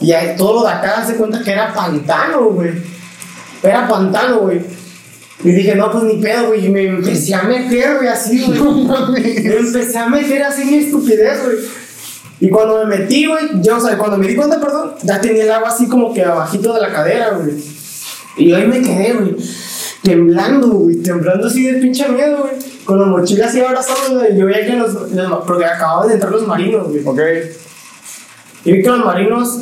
[0.00, 2.70] y ahí todo lo de acá se cuenta que era pantano, güey.
[3.62, 4.60] Era pantano, güey.
[5.44, 8.60] Y dije, no, pues ni pedo, güey, y me empecé a meter, güey, así, güey.
[9.44, 11.56] Me empecé a meter así mi estupidez, güey.
[12.40, 15.44] Y cuando me metí, güey, yo, o sea, cuando me di cuenta, perdón, ya tenía
[15.44, 17.54] el agua así como que abajito de la cadera, güey.
[18.36, 19.36] Y ahí me quedé, güey,
[20.02, 22.52] temblando, güey, temblando así de pinche miedo, güey.
[22.84, 24.36] Con la mochila así abrazando, güey.
[24.36, 27.02] Yo veía que los, los- porque acababan de entrar los marinos, güey.
[27.04, 27.20] Ok.
[28.66, 29.60] Y vi que los marinos,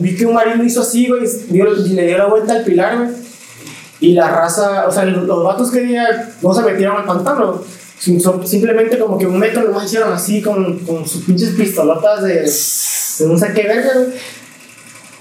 [0.00, 3.10] vi que un marino hizo así, güey, le dio la vuelta al pilar, güey.
[3.98, 7.60] Y la raza, o sea, los, vatos que día no se metieron al pantano.
[7.98, 13.32] Simplemente como que un metro nomás hicieron así con, con sus pinches pistolotas de, de
[13.32, 14.08] no sé qué verga, güey.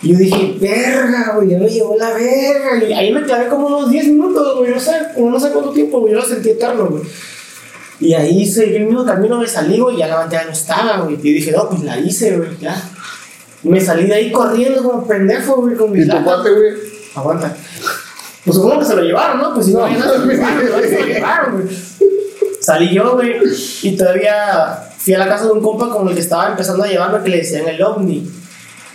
[0.03, 2.85] Y yo dije, verga, güey, ya me llevó la verga.
[2.87, 6.01] Y ahí me clavé como unos 10 minutos, güey, no sé, no sé cuánto tiempo,
[6.01, 7.03] güey, yo lo sentí eterno, güey.
[7.99, 10.97] Y ahí seguí el mismo camino, me salí, güey, y ya la bandera no estaba,
[10.97, 11.17] güey.
[11.23, 12.75] Y dije, no, pues la hice, güey, ya.
[13.63, 16.73] Me salí de ahí corriendo como pendejo, güey, con mis ¿Y tu cuate, güey?
[17.15, 17.55] Aguanta.
[18.45, 19.53] Pues supongo que se lo llevaron, ¿no?
[19.53, 21.77] Pues si no, hay nada, se lo llevaron, güey, se lo llevaron, güey.
[22.59, 23.35] Salí yo, güey,
[23.83, 26.87] y todavía fui a la casa de un compa con el que estaba empezando a
[26.87, 28.29] llevarme que le decían el ovni.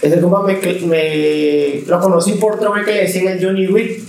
[0.03, 0.55] Ese compa me,
[0.87, 4.03] me lo conocí por otro güey que le decían el Johnny Wick.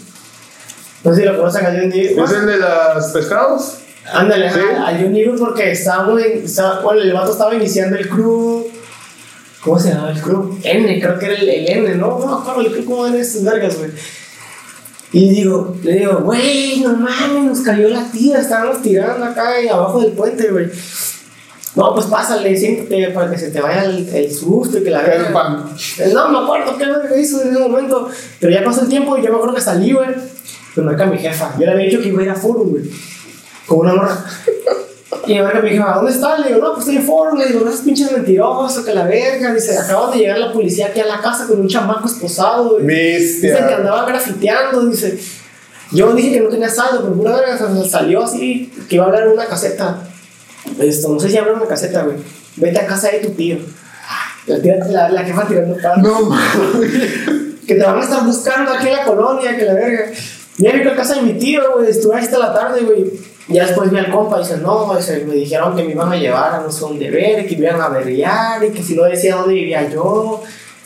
[1.04, 2.20] No sé si lo conocen a Johnny Wick.
[2.26, 3.78] ¿Es el de los pescados?
[4.12, 4.60] Ándale, Sí.
[5.02, 8.66] Johnny Wick porque estábamos en- estaba, bueno, el vato estaba iniciando el crew.
[9.64, 10.58] ¿Cómo se llamaba el crew?
[10.64, 12.20] N, creo que era el, el N, ¿no?
[12.20, 13.92] No me acuerdo el crew, ¿cómo eran esas vergas, güey?
[15.12, 19.68] Y digo, le digo, güey, no mames, nos cayó la tira, estábamos tirando acá y
[19.68, 20.68] abajo del puente, güey.
[21.76, 25.02] No, pues pásale, siéntate para que se te vaya el, el susto y que la.
[25.06, 28.10] Eh, No me acuerdo qué verga hizo en ese momento.
[28.40, 30.10] Pero ya pasó el tiempo y yo me acuerdo que salí, güey.
[30.14, 31.54] Pues me marca mi jefa.
[31.60, 32.84] Yo le había dicho que iba a ir a Forum, güey.
[33.66, 34.26] Con una morra.
[35.26, 36.40] Y me marca mi jefa, ¿dónde estás?
[36.40, 37.38] Le digo, no, pues estoy en Forum.
[37.40, 39.54] Le digo, no es pinche mentiroso, que la verga.
[39.54, 42.86] Dice, acaban de llegar la policía aquí a la casa con un chamaco esposado, güey.
[43.42, 45.20] Dicen que andaba grafiteando, dice.
[45.92, 47.58] Yo dije que no tenía saldo, pero pura verga,
[47.90, 50.04] salió así, que iba a hablar en una caseta.
[50.80, 52.18] Esto, no sé si habla en una caseta, güey.
[52.58, 53.58] Vete a casa de tu tío.
[54.46, 56.04] La, tía- la, la jefa tirando palos.
[56.04, 56.38] No.
[57.66, 60.06] Que te van a estar buscando aquí en la colonia, que la verga.
[60.58, 61.90] Ya fui a casa de mi tío, güey.
[61.90, 63.12] Estuve ahí hasta la tarde, güey.
[63.50, 66.54] Ya después vi al compa y dice, no, me dijeron que me iban a llevar
[66.54, 69.36] a no sé dónde ver, que me iban a averiar y que si no decía
[69.38, 70.44] dónde vivía yo.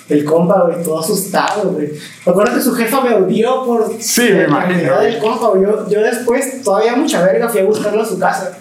[0.10, 1.90] El compa, güey, todo asustado, güey.
[2.26, 5.64] Me acuerdo que su jefa me odió por Sí, me imagino, del compa, güey.
[5.64, 8.58] Yo, yo después, todavía mucha verga, fui a buscarlo a su casa.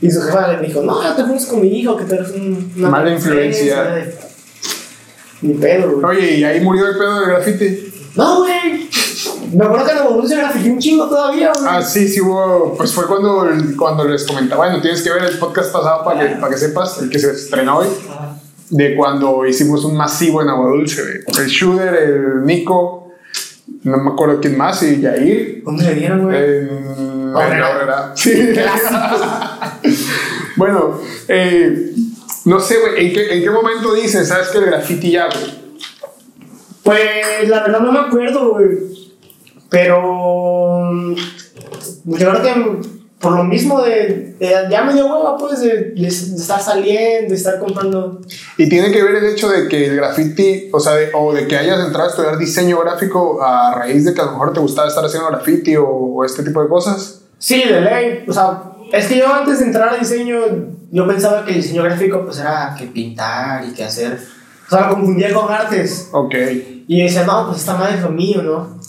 [0.00, 2.30] Y su jefa le dijo, no, no te juntes con mi hijo, que tú eres
[2.30, 4.02] un- una Mala influencia.
[5.42, 6.16] Ni pedo, güey.
[6.18, 7.92] Oye, y ahí murió el pedo del grafiti.
[8.16, 8.81] No, güey.
[9.54, 11.64] Me acuerdo que en se grafité un chingo todavía, güey.
[11.68, 12.74] Ah, sí, sí hubo.
[12.76, 14.66] Pues fue cuando, cuando les comentaba.
[14.66, 17.32] Bueno, tienes que ver el podcast pasado para que, para que sepas, el que se
[17.32, 17.88] estrenó hoy.
[18.08, 18.36] Ajá.
[18.70, 21.02] De cuando hicimos un masivo en Agua Dulce.
[21.02, 21.44] güey.
[21.44, 23.12] El Shooter, el Nico,
[23.82, 25.62] no me acuerdo quién más, y Yair.
[25.64, 26.36] ¿Dónde le dieron, güey?
[26.36, 28.12] En Obrera.
[28.14, 28.32] Sí.
[30.56, 31.92] bueno, eh,
[32.44, 35.62] no sé, güey, ¿en qué, ¿en qué momento dices, sabes que el graffiti ya, güey?
[36.82, 38.68] Pues la verdad no me acuerdo, güey.
[39.72, 40.90] Pero.
[40.92, 41.14] mm,
[42.04, 42.80] Yo creo que
[43.20, 44.34] por lo mismo de.
[44.38, 48.20] de- ya me dio hueva, pues, de, de- de estar saliendo, de estar comprando.
[48.58, 51.46] Y tiene que ver el hecho de que el graffiti, o sea, de- o de
[51.46, 54.60] que hayas entrado a estudiar diseño gráfico a raíz de que a lo mejor te
[54.60, 57.20] gustaba estar haciendo graffiti o, o este tipo de cosas.
[57.38, 58.24] Sí, de ley.
[58.28, 60.38] O sea, es que yo antes de entrar a diseño,
[60.90, 64.18] yo pensaba que el diseño gráfico, pues era que pintar y que hacer.
[64.66, 66.08] O sea, lo confundía con artes.
[66.12, 66.34] Ok.
[66.88, 68.80] Y decía, no, pues esta madre es lo mío, ¿no?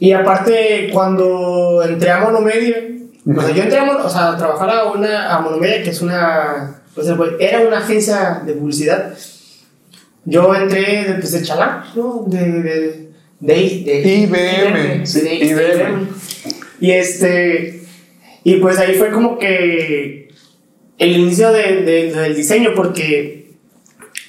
[0.00, 2.76] Y aparte, cuando entré a monomedia,
[3.26, 6.02] O sea, yo entré a, o sea, a trabajar a, una, a Monomedia, que es
[6.02, 6.82] una.
[6.94, 7.06] pues,
[7.40, 9.14] era una agencia de publicidad.
[10.26, 12.24] Yo entré de, pues, de chalán, ¿no?
[12.26, 12.38] De.
[12.40, 13.08] de,
[13.40, 15.04] de, IBM,
[15.42, 16.08] IBM.
[16.80, 17.82] Y este.
[18.42, 20.28] Y pues ahí fue como que.
[20.98, 23.43] El inicio de- del diseño, porque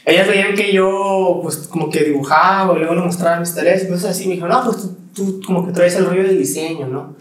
[0.05, 3.87] ellas veían que yo, pues, como que dibujaba, y luego le mostraba mis tareas y
[3.87, 4.27] cosas así.
[4.27, 7.15] Me dijo, no, pues tú, tú como que traes el rollo del diseño, ¿no?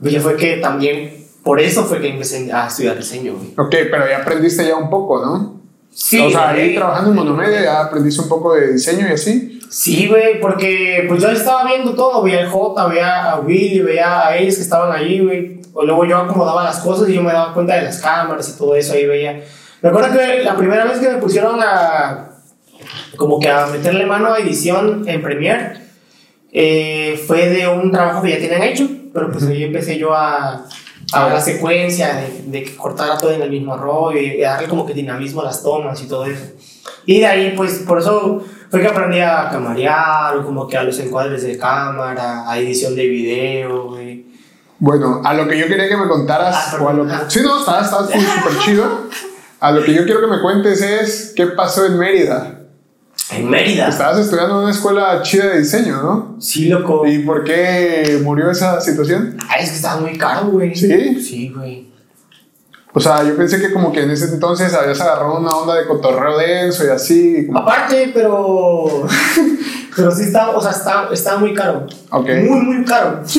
[0.00, 3.54] Pues ya fue que también, por eso fue que empecé a estudiar diseño, güey.
[3.56, 5.60] Ok, pero ya aprendiste ya un poco, ¿no?
[5.90, 6.74] Sí, o sea, ahí güey.
[6.74, 9.60] trabajando en Monomedia ya aprendiste un poco de diseño y así.
[9.70, 14.26] Sí, güey, porque pues yo estaba viendo todo, veía el J, veía a Willy, veía
[14.26, 15.60] a ellos que estaban ahí, güey.
[15.72, 18.58] O luego yo acomodaba las cosas y yo me daba cuenta de las cámaras y
[18.58, 19.42] todo eso, ahí veía.
[19.82, 22.30] Me acuerdo que la primera vez que me pusieron a
[23.16, 25.80] como que a meterle mano a edición en Premiere
[26.52, 30.64] eh, fue de un trabajo que ya tenían hecho, pero pues ahí empecé yo a,
[31.12, 34.68] a la secuencia, de, de que cortara todo en el mismo rollo y, y darle
[34.68, 36.44] como que dinamismo a las tomas y todo eso.
[37.04, 40.98] Y de ahí, pues, por eso fue que aprendí a camarear, como que a los
[40.98, 44.26] encuadres de cámara, a edición de video, güey.
[44.78, 47.12] Bueno, a lo que yo quería que me contaras, Ah, o a lo que...
[47.28, 49.08] Sí, no, está, está súper chido.
[49.60, 52.60] A lo que yo quiero que me cuentes es qué pasó en Mérida.
[53.32, 53.88] En Mérida.
[53.88, 56.36] Estabas estudiando en una escuela chida de diseño, ¿no?
[56.40, 57.06] Sí, loco.
[57.06, 59.36] ¿Y por qué murió esa situación?
[59.48, 60.74] Ay, es que estaba muy caro, güey.
[60.76, 61.20] ¿Sí?
[61.20, 61.90] Sí, güey.
[62.92, 65.86] O sea, yo pensé que como que en ese entonces habías agarrado una onda de
[65.86, 67.46] cotorreo denso y así.
[67.46, 69.06] como- Aparte, pero.
[69.96, 71.86] pero sí estaba, o sea, estaba, estaba muy caro.
[72.10, 72.28] Ok.
[72.48, 73.22] Muy, muy caro.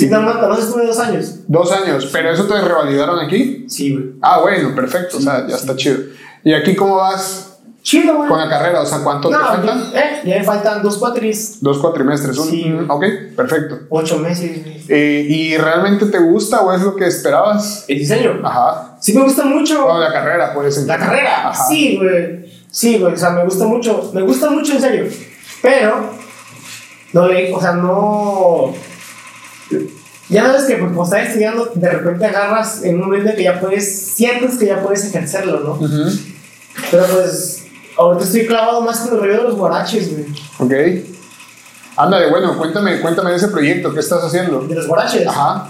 [0.00, 1.34] sí, nada más, nada más estuve dos años.
[1.46, 3.66] Dos años, pero eso te revalidaron aquí.
[3.68, 4.06] Sí, güey.
[4.22, 5.98] Ah, bueno, perfecto, o sea, ya está chido.
[6.44, 7.46] ¿Y aquí cómo vas
[7.82, 8.28] Chido, güey.
[8.28, 8.82] con la carrera?
[8.82, 9.80] O sea, ¿cuánto te faltan?
[9.94, 12.36] eh, ya me faltan dos cuatris, Dos cuatrimestres.
[12.38, 12.64] Un, Sí.
[12.66, 13.04] mm, ok,
[13.36, 13.78] perfecto.
[13.88, 14.62] ocho meses.
[14.62, 14.84] güey.
[14.88, 17.84] Eh, ¿Y realmente te gusta o es lo que esperabas?
[17.88, 18.40] El diseño.
[18.44, 18.96] Ajá.
[19.00, 19.86] Sí, me gusta mucho.
[19.86, 20.84] O la carrera, pues.
[20.86, 21.64] La carrera, Ajá.
[21.68, 22.50] sí, güey.
[22.70, 24.10] Sí, güey, o sea, me gusta mucho.
[24.14, 25.04] Me gusta mucho, en serio.
[25.62, 26.10] Pero,
[27.12, 28.74] no le, o sea, no.
[30.28, 33.58] Ya sabes que pues, como estás estudiando, de repente agarras en un momento que ya
[33.60, 35.72] puedes, sientes que ya puedes ejercerlo, ¿no?
[35.72, 36.10] Ujú.
[36.90, 37.64] Pero pues,
[37.96, 40.26] ahorita estoy clavado más con el rollo de los guaraches, güey.
[40.58, 41.04] Ok.
[41.96, 44.60] Ándale, bueno, cuéntame, cuéntame de ese proyecto, ¿qué estás haciendo?
[44.60, 45.26] De los guaraches.
[45.26, 45.68] Ajá.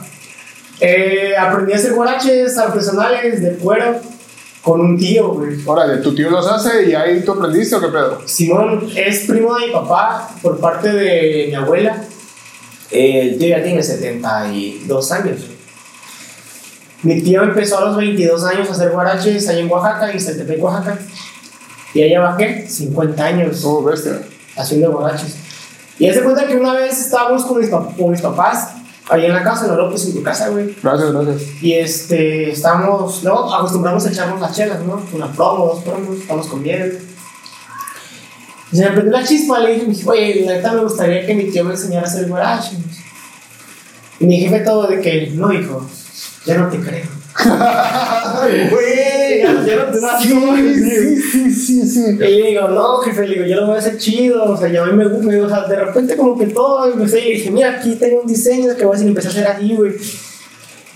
[0.81, 4.01] Eh, aprendí a hacer guaraches artesanales de cuero
[4.63, 5.59] con un tío, güey.
[5.67, 8.23] Órale, tu tío los hace y ahí tú aprendiste o qué pedo?
[8.27, 12.05] Simón es primo de mi papá por parte de mi abuela.
[12.91, 15.41] Eh, el tío ya tiene 72 años.
[17.03, 20.63] Mi tío empezó a los 22 años a hacer guaraches allá en Oaxaca, en Celtepec,
[20.63, 20.99] Oaxaca.
[21.95, 24.21] Y allá bajé 50 años Oh, bestia.
[24.57, 25.37] haciendo guaraches.
[25.99, 28.69] Y hace cuenta que una vez estábamos con mis, con mis papás,
[29.09, 30.75] allá en la casa, en López, en tu casa, güey.
[30.83, 31.43] Gracias, gracias.
[31.63, 35.01] Y este, estamos, luego acostumbramos a echarnos las chelas, ¿no?
[35.13, 36.99] Una promo, dos promos, estamos comiendo.
[38.73, 41.35] Y se me prendió la chispa, le dije, me oye, la neta me gustaría que
[41.35, 42.79] mi tío me enseñara a hacer guaraches.
[44.21, 45.89] Y mi jefe todo de que, no, hijo,
[46.45, 47.07] ya no te creo.
[48.71, 49.43] Güey.
[49.43, 52.05] Ya, ya no te das Sí, sí, sí, sí.
[52.11, 54.69] Y le digo, no, jefe, le digo, yo lo voy a hacer chido, o sea,
[54.69, 57.33] ya a mí me gusta, me o sea, de repente como que todo, empecé y
[57.35, 59.93] dije, mira, aquí tengo un diseño que voy a y empecé a hacer así, güey.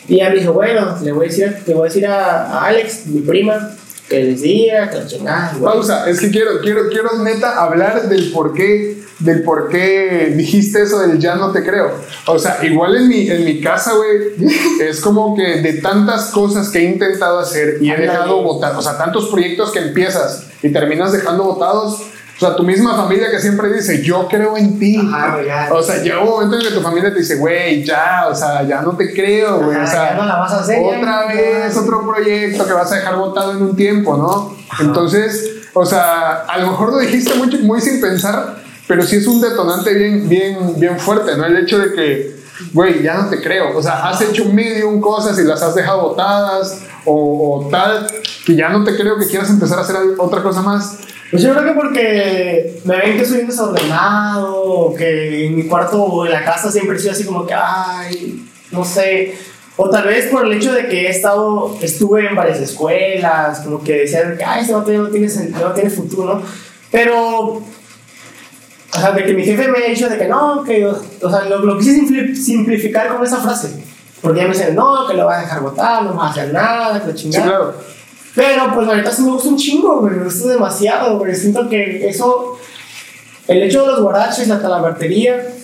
[0.08, 2.66] Y ella me dijo, bueno, le voy a decir, le voy a, decir a, a
[2.66, 3.74] Alex, mi prima,
[4.08, 5.56] que les diga, que chingada.
[5.62, 10.82] Pausa, es que quiero, quiero, quiero neta hablar del por qué, del por qué dijiste
[10.82, 11.90] eso del ya no te creo.
[12.26, 14.48] O sea, igual en mi, en mi casa, güey,
[14.80, 18.82] es como que de tantas cosas que he intentado hacer y he dejado botar, o
[18.82, 22.02] sea, tantos proyectos que empiezas y terminas dejando botados.
[22.36, 24.98] O sea, tu misma familia que siempre dice, yo creo en ti.
[24.98, 25.68] Ajá, ya.
[25.72, 28.62] O sea, llega un momento en que tu familia te dice, güey, ya, o sea,
[28.64, 29.76] ya no te creo, güey.
[29.76, 30.98] Ajá, O sea, ya no la vas a hacer, ya.
[30.98, 34.56] Otra vez, otro proyecto que vas a dejar botado en un tiempo, ¿no?
[34.80, 38.56] Entonces, o sea, a lo mejor lo dijiste muy, muy sin pensar,
[38.88, 41.44] pero sí es un detonante bien, bien, bien fuerte, ¿no?
[41.44, 42.36] El hecho de que,
[42.72, 43.76] güey, ya no te creo.
[43.78, 48.08] O sea, has hecho medium cosas y las has dejado botadas o, o tal,
[48.44, 50.98] que ya no te creo que quieras empezar a hacer otra cosa más.
[51.34, 56.24] Pues yo creo que porque me ven que soy desordenado, que en mi cuarto o
[56.26, 59.34] en la casa siempre soy así como que, ay, no sé.
[59.76, 63.82] O tal vez por el hecho de que he estado, estuve en varias escuelas, como
[63.82, 66.42] que decían ay, este no tiene, sen- no tiene futuro, ¿no?
[66.92, 67.62] Pero, o
[68.92, 71.58] sea, de que mi jefe me ha dicho de que no, que, o sea, lo,
[71.64, 73.82] lo quise simpli- simplificar con esa frase.
[74.22, 76.52] Porque ya me dicen, no, que lo vas a dejar botar, no vas a hacer
[76.52, 77.44] nada, que Sí, chingada.
[77.46, 77.74] claro.
[78.34, 80.14] Pero pues la neta sí me gusta un chingo, güey.
[80.16, 81.34] Me gusta demasiado, güey.
[81.34, 82.58] Siento que eso,
[83.46, 85.54] el hecho de los guaraches, la talabartería,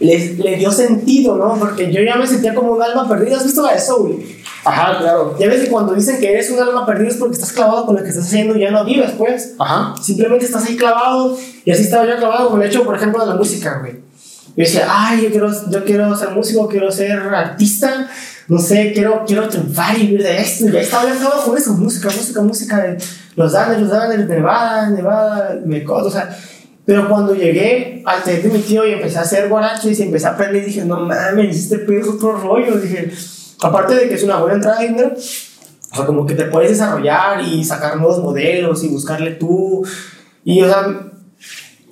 [0.00, 1.54] le, le dio sentido, ¿no?
[1.58, 3.36] Porque yo ya me sentía como un alma perdida.
[3.36, 4.24] ¿Has visto la de Soul?
[4.64, 5.36] Ajá, claro.
[5.38, 7.96] Ya ves que cuando dicen que eres un alma perdida es porque estás clavado con
[7.96, 9.54] lo que estás haciendo y ya no vives, pues.
[9.58, 9.94] Ajá.
[10.02, 13.30] Simplemente estás ahí clavado y así estaba yo clavado con el hecho, por ejemplo, de
[13.30, 13.92] la música, güey.
[14.56, 18.10] Yo decía, ay, yo quiero, yo quiero ser músico, quiero ser artista,
[18.50, 20.68] no sé, quiero, quiero triunfar y vivir de esto.
[20.68, 22.98] Y ahí estaba yo clavado con eso, música, música, música, de
[23.36, 26.36] los Daniels, los Daniels, Nevada, Nevada, Mecot, o sea.
[26.84, 30.26] Pero cuando llegué al taller de mi tío y empecé a hacer guaraches y empecé
[30.26, 32.76] a aprender, dije, no mames, este pedo es otro rollo.
[32.78, 33.12] Dije,
[33.62, 35.14] aparte de que es una buena entrada de
[35.92, 39.86] o sea, como que te puedes desarrollar y sacar nuevos modelos y buscarle tú.
[40.42, 41.12] Y, o sea,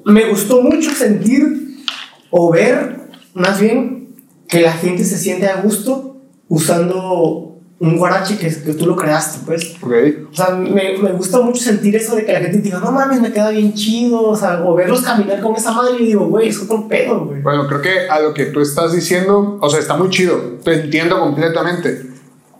[0.05, 1.85] me gustó mucho sentir
[2.31, 2.97] o ver,
[3.35, 4.16] más bien,
[4.49, 6.17] que la gente se siente a gusto
[6.48, 7.48] usando
[7.80, 9.76] un guarache que, que tú lo creaste, pues.
[9.80, 9.92] Ok.
[10.32, 13.20] O sea, me, me gusta mucho sentir eso de que la gente diga, no mames,
[13.20, 16.48] me queda bien chido, o sea, o verlos caminar con esa madre y digo, güey,
[16.48, 17.40] es otro pedo, güey.
[17.40, 20.74] Bueno, creo que a lo que tú estás diciendo, o sea, está muy chido, te
[20.74, 22.02] entiendo completamente,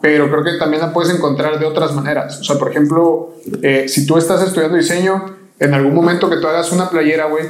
[0.01, 2.38] pero creo que también la puedes encontrar de otras maneras.
[2.40, 6.46] O sea, por ejemplo, eh, si tú estás estudiando diseño, en algún momento que tú
[6.46, 7.46] hagas una playera, güey,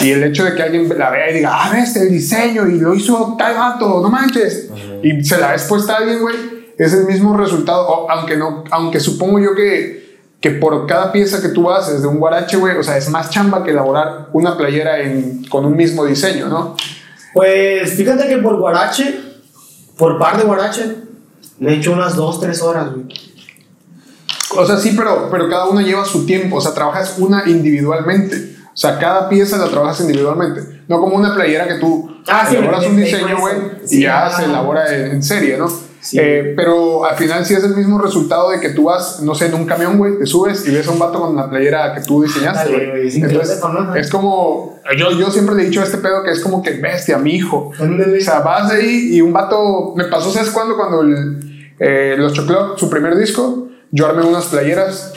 [0.00, 2.78] y el hecho de que alguien la vea y diga, ah, ves el diseño y
[2.78, 4.68] lo hizo tal vato, no manches,
[5.02, 6.36] y se la ves puesta a alguien, güey,
[6.78, 11.40] es el mismo resultado, o- aunque no, aunque supongo yo que, que por cada pieza
[11.40, 14.56] que tú haces de un guarache, güey, o sea, es más chamba que elaborar una
[14.56, 16.76] playera en, con un mismo diseño, ¿no?
[17.34, 19.20] Pues fíjate que por guarache,
[19.96, 20.96] por par de guarache,
[21.58, 23.06] me he hecho unas 2, 3 horas, güey.
[24.58, 26.56] O sea, sí, pero, pero cada una lleva su tiempo.
[26.56, 28.55] O sea, trabajas una individualmente.
[28.76, 30.82] O sea, cada pieza la trabajas individualmente.
[30.86, 33.54] No como una playera que tú Ah, sí, elaboras me- un diseño, güey,
[33.86, 34.30] sí, y ya ah.
[34.30, 35.66] se elabora en, en serie, ¿no?
[36.00, 36.18] Sí.
[36.20, 39.46] Eh, pero al final sí es el mismo resultado de que tú vas, no sé,
[39.46, 42.02] en un camión, güey, te subes y ves a un vato con la playera que
[42.02, 43.16] tú diseñaste, Dale, güey.
[43.16, 43.60] Entonces,
[43.96, 46.72] es como, yo, yo siempre le he dicho a este pedo que es como que
[46.72, 47.72] bestia, mi hijo.
[47.78, 49.94] O sea, vas ahí y un vato.
[49.96, 50.76] Me pasó, ¿sabes cuándo?
[50.76, 55.12] Cuando el, eh, los Choclot, su primer disco, yo armé unas playeras.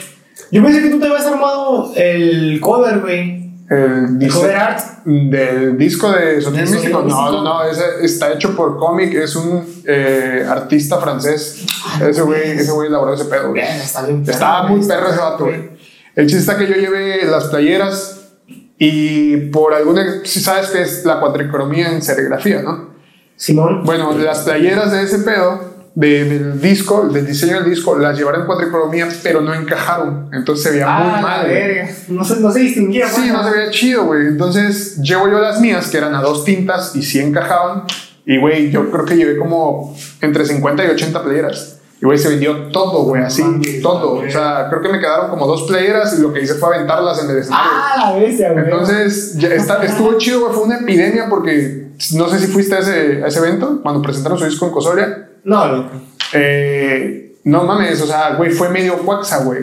[0.50, 3.39] Yo pensé que tú te habías armado el cover, güey.
[3.70, 4.80] El, El cover art.
[5.04, 7.02] del disco de Sonido ¿De Místico.
[7.02, 11.64] No, no, no, ese está hecho por cómic, es un eh, artista francés.
[12.04, 13.62] Ese güey, ese güey elaboró ese pedo, güey.
[13.62, 14.24] Bien, Está bien.
[14.24, 15.70] perro, muy perro ese vato, güey.
[16.16, 18.32] El chiste está que yo llevé las playeras
[18.76, 20.04] y por alguna.
[20.24, 22.90] Si sabes que es la cuatricromía en serigrafía, ¿no?
[23.36, 23.84] Simón.
[23.84, 28.42] Bueno, las playeras de ese pedo, de- del disco, del diseño del disco, las llevaron
[28.42, 30.28] en cuatricromía, pero no encajaron.
[30.32, 31.46] Entonces se veía Ah, muy mal.
[31.46, 31.88] verga.
[32.08, 33.32] No se, no se distinguía, Sí, güey.
[33.32, 34.26] no se veía chido, güey.
[34.28, 37.84] Entonces llevo yo las mías, que eran a dos tintas y sí encajaban.
[38.24, 41.78] Y, güey, yo creo que llevé como entre 50 y 80 playeras.
[42.00, 43.42] Y, güey, se vendió todo, güey, así,
[43.82, 44.14] todo.
[44.16, 44.28] güey.
[44.28, 47.22] O sea, creo que me quedaron como dos playeras y lo que hice fue aventarlas
[47.24, 47.70] en el escenario.
[47.74, 48.64] Ah, la bestia, güey.
[48.64, 50.52] Entonces, ya está- estuvo chido, güey.
[50.54, 54.38] Fue una epidemia porque no sé si fuiste a ese, a ese evento cuando presentaron
[54.38, 55.26] su disco en Cosoria.
[55.44, 55.90] No, loco.
[56.32, 59.62] Eh, no mames, o sea, güey, fue medio cuaxa, güey.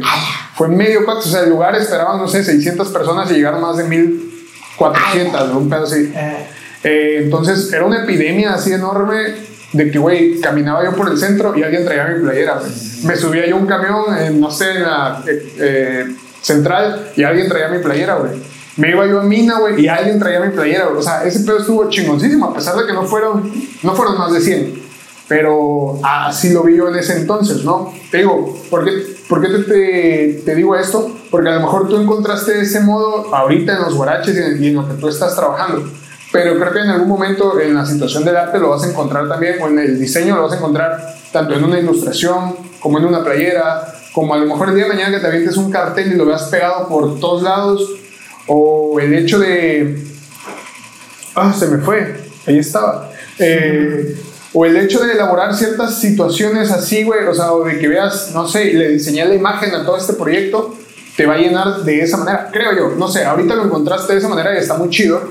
[0.56, 1.30] Fue medio cuaxa.
[1.30, 5.60] O sea, el lugar esperaban, no sé, 600 personas y llegaron más de 1400, ¿no?
[5.60, 6.12] un pedo así.
[6.16, 6.48] Eh,
[6.84, 9.34] Eh, entonces, era una epidemia así enorme
[9.74, 12.72] de que, güey, caminaba yo por el centro y alguien traía mi playera, güey.
[13.04, 17.68] Me subía yo un camión, en, no sé, en la eh, central y alguien traía
[17.70, 18.32] mi playera, güey.
[18.78, 21.00] Me iba yo a Mina, güey, y alguien traía mi playera, güey.
[21.00, 24.32] O sea, ese pedo estuvo chingoncísimo, a pesar de que no fueron, no fueron más
[24.32, 24.87] de 100.
[25.28, 27.94] Pero así lo vi yo en ese entonces, ¿no?
[28.12, 28.92] Te digo, ¿por qué,
[29.28, 31.12] por qué te, te, te digo esto?
[31.30, 34.68] Porque a lo mejor tú encontraste ese modo ahorita en los guaraches y en, y
[34.68, 35.84] en lo que tú estás trabajando.
[36.32, 39.28] Pero creo que en algún momento en la situación del arte lo vas a encontrar
[39.28, 43.06] también, o en el diseño lo vas a encontrar tanto en una ilustración, como en
[43.06, 46.12] una playera, como a lo mejor el día de mañana que te avientes un cartel
[46.12, 47.90] y lo veas pegado por todos lados,
[48.48, 50.04] o el hecho de...
[51.36, 53.12] Ah, se me fue, ahí estaba.
[53.40, 54.16] Eh,
[54.60, 58.32] o el hecho de elaborar ciertas situaciones así, güey, o sea, o de que veas,
[58.34, 60.74] no sé, y le diseñé la imagen a todo este proyecto,
[61.16, 64.20] te va a llenar de esa manera, creo yo, no sé, ahorita lo encontraste de
[64.20, 65.22] esa manera y está muy chido,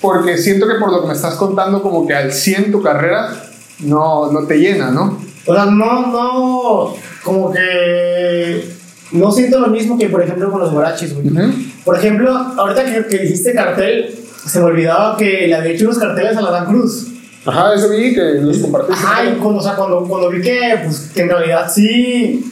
[0.00, 3.42] porque siento que por lo que me estás contando, como que al 100 tu carrera
[3.80, 5.20] no, no te llena, ¿no?
[5.46, 8.70] O sea, no, no, como que
[9.10, 11.26] no siento lo mismo que, por ejemplo, con los guaraches, güey.
[11.26, 11.52] Ujú.
[11.84, 14.14] Por ejemplo, ahorita que, que dijiste cartel,
[14.46, 17.08] se me olvidaba que le había hecho unos carteles a la Dan Cruz.
[17.44, 19.02] Ajá, eso vi que los compartiste.
[19.02, 22.44] Ajá, y cuando, o sea, cuando, cuando vi que, pues, que en realidad sí,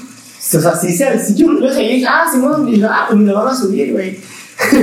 [0.57, 3.31] o sea, sí, sí, yo lo dije, ah, sí, bueno, y dije, ah, pues me
[3.31, 4.19] lo van a subir, güey.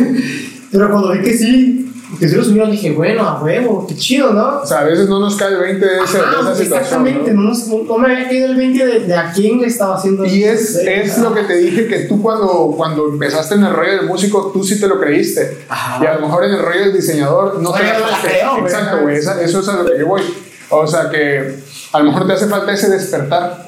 [0.72, 1.85] Pero cuando vi que sí,
[2.16, 4.61] Porque si lo subieron dije, bueno, a huevo, qué chido, ¿no?
[4.61, 7.34] O sea, a veces no nos cae el 20 de, ese, Ajá, de esa exactamente,
[7.34, 7.41] ¿no?
[7.41, 10.26] no, nos- no- me había caído el 20 de, de a quién le estaba haciendo.
[10.26, 13.91] Y es, es lo que te dije que tú cuando, cuando empezaste en el rollo
[13.97, 15.57] del músico, tú sí te lo creíste.
[15.68, 16.03] Ajá.
[16.03, 18.61] Y a lo mejor en el rollo del diseñador no te Oye, no la creíste.
[18.66, 19.18] Exacto, güey.
[19.18, 20.22] Eso es a lo que yo voy.
[20.70, 21.55] O sea que
[21.91, 23.68] a lo mejor te hace falta ese despertar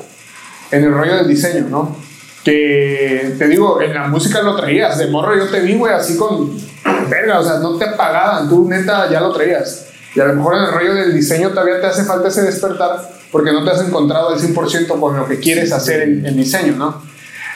[0.71, 1.95] en el rollo del diseño, ¿no?
[2.47, 4.97] Que te digo, en la música lo traías.
[4.97, 6.57] De morro yo te vi, güey, así con.
[7.09, 8.47] Verga, o sea, no te apagaban.
[8.47, 9.87] Tú neta ya lo traías.
[10.15, 13.01] Y a lo mejor en el rollo del diseño todavía te hace falta ese despertar
[13.33, 16.77] porque no te has encontrado al 100% con lo que quieres hacer en, en diseño,
[16.77, 17.01] ¿no?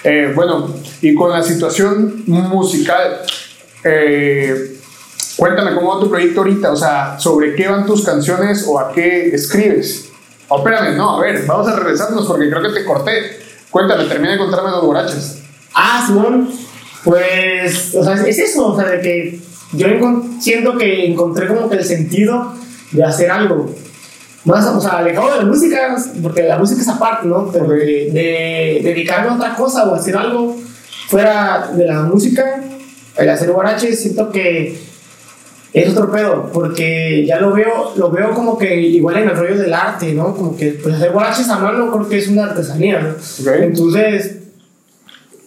[0.04, 3.22] Eh, bueno, y con la situación musical,
[3.86, 4.76] eh,
[5.38, 8.92] cuéntame cómo va tu proyecto ahorita, o sea, sobre qué van tus canciones o a
[8.92, 10.10] qué escribes.
[10.50, 13.41] Oh, espérame, no, a ver, vamos a regresarnos porque creo que te corté.
[13.72, 15.38] Cuéntame, termina de contarme los borrachos.
[15.74, 16.50] Ah, Simón,
[17.04, 19.40] pues, o sea, es eso, o sea, de que
[19.74, 19.88] yo
[20.40, 22.54] siento que encontré como que el sentido
[22.92, 23.74] de hacer algo.
[24.44, 27.50] Más, o sea, alejado de la música, porque la música es aparte, ¿no?
[27.52, 30.58] Pero de, de dedicarme a otra cosa o hacer algo
[31.08, 32.62] fuera de la música,
[33.18, 34.91] el hacer guaraches, siento que
[35.74, 39.58] es otro pedo, porque ya lo veo, lo veo como que igual en el rollo
[39.58, 40.36] del arte, ¿no?
[40.36, 43.10] Como que pues hacer guaraches a mano creo que es una artesanía, ¿no?
[43.12, 43.56] Ok.
[43.62, 44.38] Entonces,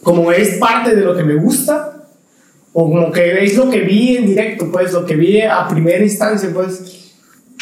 [0.03, 1.95] como es parte de lo que me gusta,
[2.73, 6.03] o como que es lo que vi en directo, pues, lo que vi a primera
[6.03, 7.13] instancia, pues.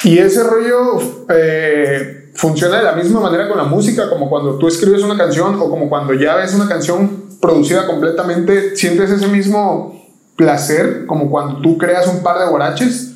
[0.05, 4.69] Y ese rollo eh, funciona de la misma manera con la música, como cuando tú
[4.69, 10.02] escribes una canción o como cuando ya ves una canción producida completamente, sientes ese mismo
[10.37, 13.09] placer como cuando tú creas un par de guaraches.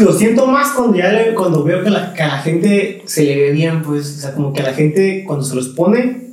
[0.00, 3.24] Lo siento más cuando ya le- cuando veo que, la, que a la gente se
[3.24, 6.32] le ve bien, pues, o sea, como que a la gente cuando se los pone,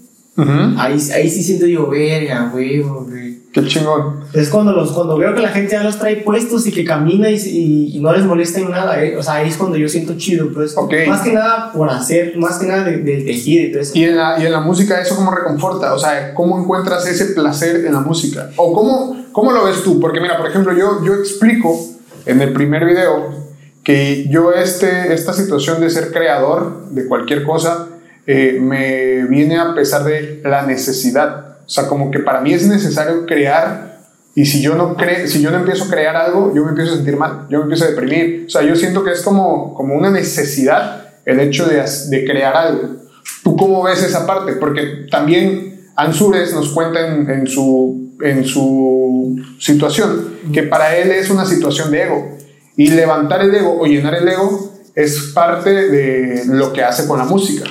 [0.77, 3.28] ahí, ahí sí siento, digo, verga, güey, güey.
[3.64, 4.22] Qué chingón.
[4.34, 7.30] Es cuando, los, cuando veo que la gente ya los trae puestos y que camina
[7.30, 9.88] y, y- y no les molesta en nada, eh, o sea, ahí es cuando yo
[9.89, 10.76] siento chido, pues.
[10.78, 10.93] Ok.
[11.07, 13.91] Más que nada por hacer, más que nada de- del tejido y todo eso.
[13.97, 17.26] Y en, la, y en la música eso cómo reconforta, o sea, cómo encuentras ese
[17.34, 18.49] placer en la música.
[18.57, 21.80] O cómo, cómo lo ves tú, porque mira, por ejemplo, yo, yo explico
[22.26, 23.49] en el primer video
[23.84, 27.88] que yo este, esta situación de ser creador de cualquier cosa
[28.28, 31.49] eh, me viene a pesar de la necesidad.
[31.70, 33.99] O sea, como que para mí es necesario crear
[34.34, 36.93] y si yo no cre si yo no empiezo a crear algo, yo me empiezo
[36.93, 38.45] a sentir mal, yo me empiezo a deprimir.
[38.47, 42.55] O sea, yo siento que es como, como una necesidad el hecho de, de crear
[42.55, 42.95] algo.
[43.43, 44.53] ¿Tú cómo ves esa parte?
[44.53, 51.30] Porque también Ansures nos cuenta en, en su, en su situación que para él es
[51.30, 52.38] una situación de ego.
[52.78, 57.20] Y levantar el ego o llenar el ego es parte de lo que hace con
[57.20, 57.70] la música.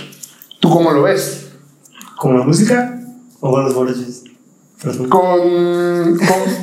[0.61, 1.49] ¿Tú cómo lo ves?
[2.17, 2.98] ¿Con la música
[3.41, 4.25] o con los borraches?
[5.09, 6.19] Con, con-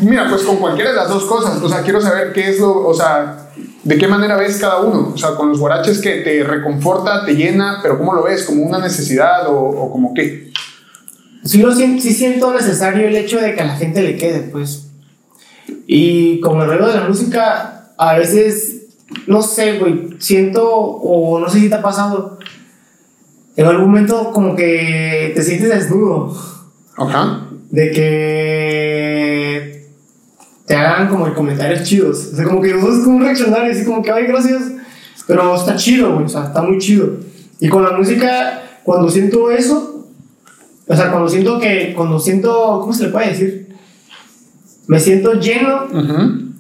[0.10, 1.62] mira, pues con cualquiera de las dos cosas.
[1.62, 3.50] O sea, quiero saber qué es lo, o sea,
[3.84, 5.12] de qué manera ves cada uno.
[5.14, 8.44] O sea, con los guaraches que te reconforta, te llena, pero ¿cómo lo ves?
[8.46, 10.52] ¿Como una necesidad o, o como qué?
[11.44, 14.40] Sí, lo siento, sí siento necesario el hecho de que a la gente le quede,
[14.52, 14.88] pues.
[15.86, 18.88] Y con el rollo de la música, a veces,
[19.28, 22.40] no sé, güey, siento, o no sé si te ha pasado,
[23.58, 26.36] en algún momento como que te sientes desnudo,
[26.98, 27.48] Ajá.
[27.72, 29.86] de que
[30.66, 32.30] te hagan como comentarios chidos.
[32.34, 34.64] O sea, como que nosotros como reaccionar y así como que, ay, gracias.
[35.28, 37.18] Pero está chido, güey, o sea, está muy chido.
[37.60, 40.08] Y con la música, cuando siento eso,
[40.88, 43.76] o sea, cuando siento que, cuando siento, ¿cómo se le puede decir?
[44.88, 46.52] Me siento lleno Ujú.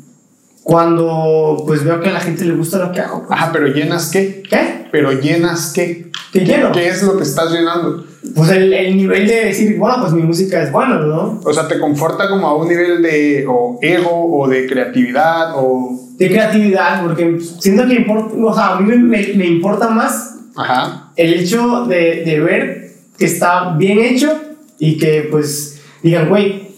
[0.64, 3.20] cuando pues veo que a la gente le gusta lo que hago.
[3.28, 3.32] pues.
[3.40, 4.42] Ajá, pero llenas qué?
[4.50, 4.85] ¿Qué?
[4.96, 6.10] Pero llenas qué?
[6.32, 6.72] ¿Qué lleno?
[6.72, 8.06] ¿Qué es lo que estás llenando?
[8.34, 11.42] Pues el, el nivel de decir, bueno, pues mi música es buena, ¿no?
[11.44, 16.00] O sea, te conforta como a un nivel de o ego o de creatividad o...
[16.18, 20.38] De creatividad, porque siento que importa, o sea, a mí me, me, me importa más
[20.56, 21.12] Ajá.
[21.18, 24.32] el hecho de, de ver que está bien hecho
[24.80, 26.70] y que pues digan, güey,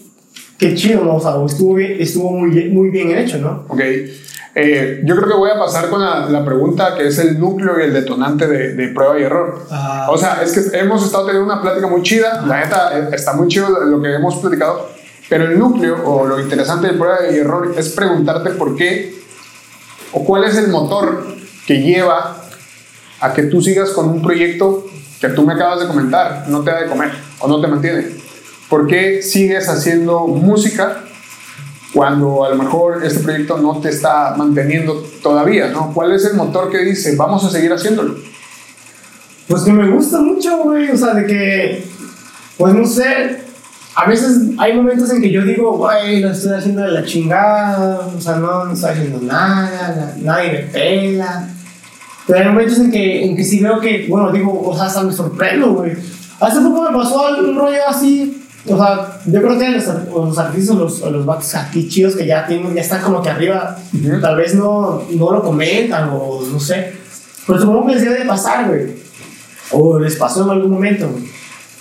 [0.58, 1.14] qué chido, ¿no?
[1.14, 3.64] O sea, estuvo, bien, estuvo muy, muy bien hecho, ¿no?
[3.68, 3.80] Ok.
[4.54, 7.78] Eh, yo creo que voy a pasar con la, la pregunta que es el núcleo
[7.78, 9.66] y el detonante de, de prueba y error.
[9.70, 10.08] Ah.
[10.10, 12.42] O sea, es que hemos estado teniendo una plática muy chida.
[12.46, 14.90] La neta, eh, está muy chido lo que hemos platicado.
[15.28, 19.14] Pero el núcleo o lo interesante de prueba y error es preguntarte por qué
[20.12, 21.22] o cuál es el motor
[21.66, 22.36] que lleva
[23.20, 24.86] a que tú sigas con un proyecto
[25.20, 28.06] que tú me acabas de comentar, no te da de comer o no te mantiene.
[28.70, 31.04] ¿Por qué sigues haciendo música
[31.94, 35.68] cuando a lo mejor este proyecto no te está manteniendo todavía?
[35.68, 35.92] ¿no?
[35.94, 38.16] ¿Cuál es el motor que dice, vamos a seguir haciéndolo?
[39.48, 40.90] Pues que me gusta mucho, güey.
[40.90, 41.84] O sea, de que,
[42.58, 43.40] pues no sé,
[43.94, 48.06] a veces hay momentos en que yo digo, güey, lo estoy haciendo de la chingada,
[48.16, 51.48] o sea, no, no estoy haciendo nada, nadie me pela.
[52.26, 55.02] Pero hay momentos en que, en que sí veo que, bueno, digo, o sea, hasta
[55.02, 55.96] me sorprendo, güey.
[56.38, 58.37] Hace poco me pasó un rollo así,
[58.70, 62.46] o sea, yo creo que los, los artistas, los, los vatos aquí chidos que ya
[62.46, 63.76] tienen, ya están como que arriba,
[64.20, 66.94] tal vez no, no lo comentan o no sé.
[67.46, 68.94] Pero supongo que les debe de pasar, güey.
[69.70, 71.24] O les pasó en algún momento, güey.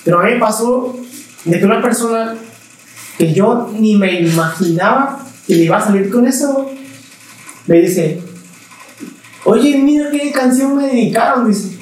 [0.03, 0.95] Pero a mí me pasó
[1.43, 2.35] de que una persona
[3.17, 6.77] que yo ni me imaginaba que le iba a salir con eso, güey,
[7.67, 8.21] me dice,
[9.43, 11.77] oye, mira qué canción me dedicaron, dice.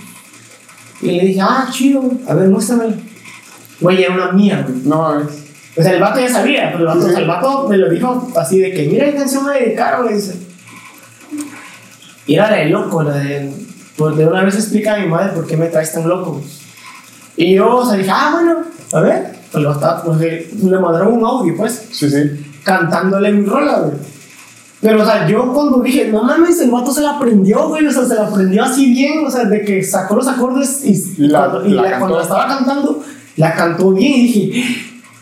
[1.01, 2.95] Y le dije, ah, chido, a ver, muéstramela.
[3.79, 4.81] Güey, era una mía, güey.
[4.85, 5.27] No, es.
[5.77, 7.89] O sea, el vato ya sabía, pero el vato, o sea, el vato me lo
[7.89, 10.35] dijo así de que, mira qué canción me dedicaron, me dice.
[12.27, 13.51] Y era de loco, la de.
[13.97, 16.41] Pues de una vez explica a mi madre por qué me traes tan loco.
[17.37, 18.57] Y yo, o sea, dije, ah, bueno,
[18.93, 19.35] a ver.
[19.51, 22.45] Pues lo estaba, pues le, le mandaron un audio, pues, Sí, sí.
[22.63, 23.93] cantándole mi rola, güey.
[24.81, 27.91] Pero, o sea, yo cuando dije, no mames, el vato se la aprendió, güey, o
[27.91, 31.49] sea, se la aprendió así bien, o sea, de que sacó los acordes y, la-
[31.49, 33.01] cuando, y la la- cuando la estaba cantando,
[33.35, 34.63] la cantó bien y dije,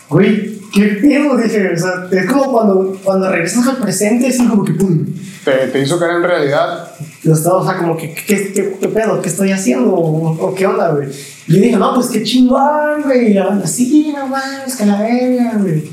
[0.10, 4.64] güey, qué pedo, dije, o sea, es como cuando, cuando regresas al presente, así como
[4.64, 5.06] que, pum,
[5.46, 6.92] Te, te hizo caer en realidad.
[7.24, 9.22] lo estaba, o sea, como que, ¿qué, qué, qué pedo?
[9.22, 9.94] ¿Qué estoy haciendo?
[9.94, 11.10] ¿O, o qué onda, güey?
[11.48, 13.32] Y yo dije, no, pues qué chingón, güey.
[13.32, 15.84] Y la banda, sí, no mames, que la verga, güey.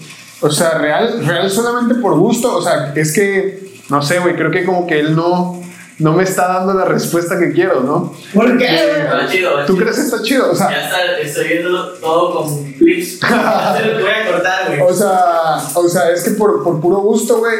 [0.41, 2.57] O sea, real, real solamente por gusto.
[2.57, 5.61] O sea, es que, no sé, güey, creo que como que él no,
[6.01, 8.15] no me está dando la respuesta que quiero, ¿no?
[8.35, 9.85] ¿Por qué, Está chido, está ¿Tú chido.
[9.85, 10.51] crees que está chido?
[10.51, 13.21] O sea, Ya está, estoy viéndolo todo con clips.
[13.31, 14.81] Ya sé lo que voy a cortar, güey.
[14.81, 17.55] O sea, o sea, es que por, por puro gusto, güey.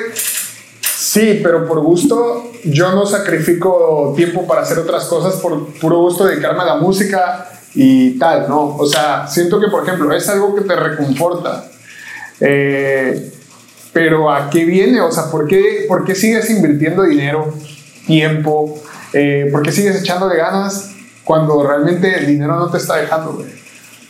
[0.83, 6.27] Sí, pero por gusto yo no sacrifico tiempo para hacer otras cosas por puro gusto
[6.27, 8.77] dedicarme a la música y tal, ¿no?
[8.77, 11.65] O sea, siento que, por ejemplo, es algo que te reconforta.
[12.41, 13.33] Eh,
[13.93, 15.01] pero ¿a qué viene?
[15.01, 17.53] O sea, ¿por qué, por qué sigues invirtiendo dinero,
[18.11, 18.81] tiempo?
[19.13, 20.91] Eh, ¿Por qué sigues echándole ganas
[21.25, 23.47] cuando realmente el dinero no te está dejando, güey?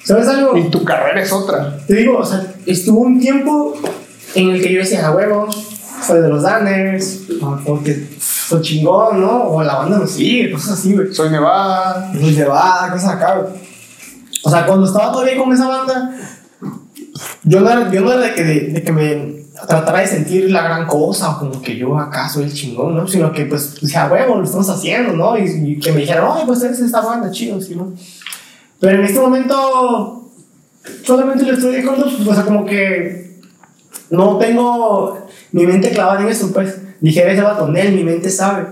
[0.04, 0.56] ¿Sabes algo?
[0.56, 1.78] Y tu carrera es otra.
[1.86, 3.74] Te digo, o sea, estuvo un tiempo
[4.34, 5.48] en el que yo decía, a huevo,
[6.06, 7.20] soy de los Danners,
[7.66, 9.44] porque soy chingón, ¿no?
[9.44, 11.12] O la banda me sigue, cosas así, güey.
[11.12, 12.10] Soy Nevada.
[12.12, 13.52] De va, cosas acá, güey.
[14.42, 16.16] O sea, cuando estaba todavía con esa banda,
[17.44, 20.50] yo no era, yo no era de, que, de, de que me tratara de sentir
[20.50, 23.06] la gran cosa, o como que yo acá soy el chingón, ¿no?
[23.06, 25.36] Sino que, pues, decía, huevo, lo estamos haciendo, ¿no?
[25.38, 27.92] Y, y que me dijeran, oye, pues eres esta banda, chido, ¿sí, no?
[28.80, 30.30] Pero en este momento,
[31.04, 33.40] solamente le estoy dejando, o sea, como que
[34.10, 36.80] no tengo mi mente clavada en eso, pues.
[37.00, 38.66] Dije, ese vato, Nel, mi mente sabe.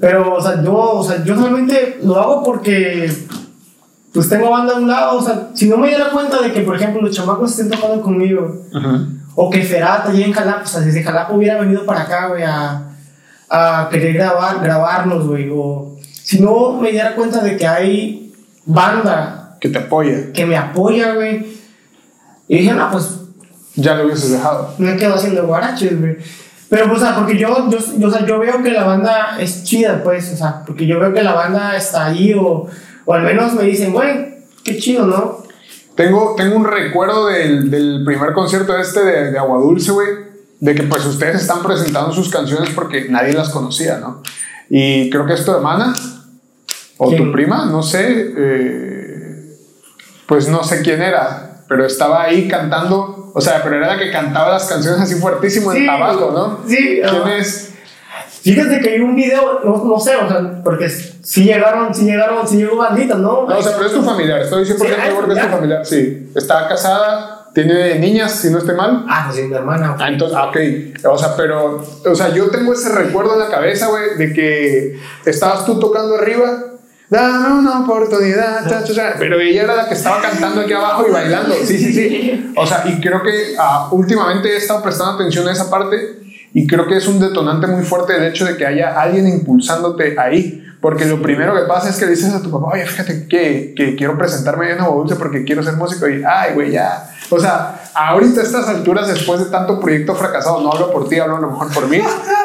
[0.00, 3.10] Pero, o sea, yo, o sea, yo solamente lo hago porque,
[4.12, 6.60] pues tengo banda a un lado, o sea, si no me diera cuenta de que,
[6.60, 8.62] por ejemplo, los chamacos estén tocando conmigo,
[9.34, 12.42] o que Ferata allá en Jalapa, o sea, desde Jalapa hubiera venido para acá, güey,
[12.42, 12.82] a,
[13.48, 18.32] a querer grabar, grabarnos, güey, o si no me diera cuenta de que hay
[18.64, 20.32] banda Que te apoya.
[20.32, 21.46] que me apoya, güey,
[22.48, 23.20] y dije, no, pues
[23.76, 24.74] Ya lo hubieses dejado.
[24.78, 26.16] me quedo haciendo guaraches, güey.
[26.68, 29.36] Pero, pues, o sea, porque yo, yo, yo, o sea, yo veo que la banda
[29.40, 32.68] es chida, pues, o sea, porque yo veo que la banda está ahí, o,
[33.04, 35.39] o al menos me dicen, güey, qué chido, ¿no?
[36.04, 40.08] Tengo, tengo un recuerdo del, del primer concierto este de, de Agua Dulce, güey.
[40.60, 44.22] De que pues ustedes están presentando sus canciones porque nadie las conocía, ¿no?
[44.68, 45.94] Y creo que es tu hermana
[46.98, 47.24] o ¿Quién?
[47.24, 48.32] tu prima, no sé.
[48.36, 49.56] eh,
[50.26, 53.32] pues no sé quién era, pero estaba ahí cantando.
[53.34, 56.68] O sea, pero era la que cantaba las canciones así fuertísimo Sí, abajo, ¿no?
[56.68, 57.69] sí, ¿Quién es?
[58.42, 62.46] Fíjate que hay un video, no, no sé, o sea, porque sí llegaron, sí llegaron,
[62.48, 63.46] sí llegó bandita, ¿no?
[63.46, 64.40] No, o sea, pero es tu familiar.
[64.40, 65.86] Estoy 100% Sí, seguro que es tu familiar.
[65.86, 66.30] Sí.
[66.34, 69.04] Está casada, tiene niñas, si no estoy mal.
[69.08, 69.94] Ah, pues sí, mi hermana.
[69.98, 70.56] Ah, entonces, ah, ok.
[71.12, 74.98] O sea, pero, o sea, yo tengo ese recuerdo en la cabeza, güey, de que
[75.26, 76.64] estabas tú tocando arriba.
[77.10, 81.04] Dame una oportunidad, cha, cha, cha", pero ella era la que estaba cantando aquí abajo
[81.08, 81.56] y bailando.
[81.56, 82.52] Sí, sí, sí.
[82.56, 86.20] O sea, y creo que ah, últimamente he estado prestando atención a esa parte
[86.52, 90.18] y creo que es un detonante muy fuerte el hecho de que haya alguien impulsándote
[90.18, 90.66] ahí.
[90.80, 93.96] Porque lo primero que pasa es que dices a tu papá, oye, fíjate que, que
[93.96, 96.08] quiero presentarme en Nuevo Dulce porque quiero ser músico.
[96.08, 97.10] Y, ay, güey, ya.
[97.28, 101.18] O sea, ahorita a estas alturas, después de tanto proyecto fracasado, no hablo por ti,
[101.18, 102.00] hablo a lo mejor por mí.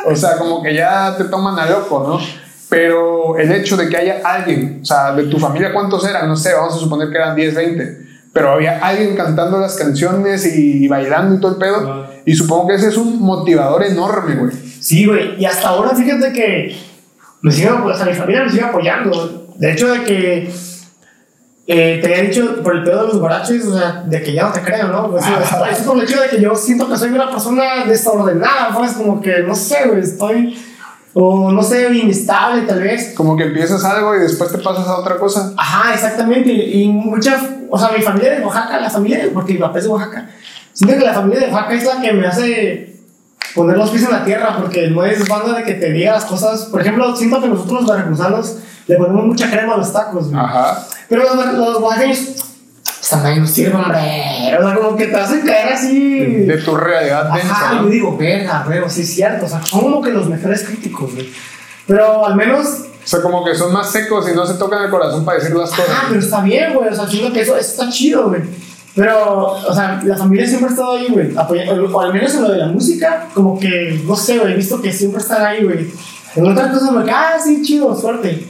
[0.06, 2.20] O sea, como que ya te toman a loco, ¿no?
[2.68, 6.28] Pero el hecho de que haya alguien, o sea, de tu familia, ¿cuántos eran?
[6.28, 8.05] No sé, vamos a suponer que eran 10, 20.
[8.36, 12.06] Pero había alguien cantando las canciones y bailando y todo el pedo.
[12.26, 14.52] Y supongo que ese es un motivador enorme, güey.
[14.82, 16.76] Sí, güey, y hasta ahora fíjate que
[17.42, 19.48] me siguen, o sea, mi familia me sigue apoyando.
[19.56, 20.52] De hecho, de que
[21.68, 24.44] eh, te había dicho por el pedo de los guaraches, o sea, de que ya
[24.48, 25.12] no te creo, ¿no?
[25.12, 25.70] Pues, Ah.
[25.72, 29.22] es por el hecho de que yo siento que soy una persona desordenada, pues, como
[29.22, 30.58] que, no sé, güey, estoy,
[31.18, 33.14] o no sé, inestable tal vez.
[33.16, 35.54] Como que empiezas algo y después te pasas a otra cosa.
[35.56, 36.52] Ajá, exactamente.
[36.52, 39.90] Y muchas, o sea, mi familia de Oaxaca, la familia, porque mi papá es de
[39.92, 40.30] Oaxaca,
[40.74, 42.96] siento que la familia de Oaxaca es la que me hace
[43.56, 46.26] poner los pies en la tierra, porque no es banda de que te diga las
[46.26, 46.66] cosas.
[46.66, 50.44] Por ejemplo, siento que nosotros los veracruzanos le ponemos mucha crema a los tacos, güey.
[50.44, 50.86] Ajá.
[51.08, 52.55] Pero los, los oaxaqueños,
[53.06, 54.58] esta madre no sirve, hombre.
[54.60, 56.26] O sea, como que te hacen caer así.
[56.26, 57.30] De tu realidad.
[57.30, 59.46] Ajá, yo digo, verga, güey, sí es cierto.
[59.46, 61.30] O sea, son como que los mejores críticos, güey.
[61.86, 64.90] Pero al menos O sea, como que son más secos y no se tocan el
[64.90, 65.86] corazón para decir las cosas.
[65.88, 66.90] Ah, pero está bien, güey.
[66.90, 68.42] O sea, siento que eso, eso está chido, güey.
[68.96, 71.32] Pero, o sea, la familia siempre ha estado ahí, güey.
[71.94, 74.54] O al menos en lo de la música, como que, no sé, güey.
[74.54, 75.92] He visto que siempre están ahí, güey.
[76.36, 78.48] En otras cosas, me ah, sí, chido, suerte.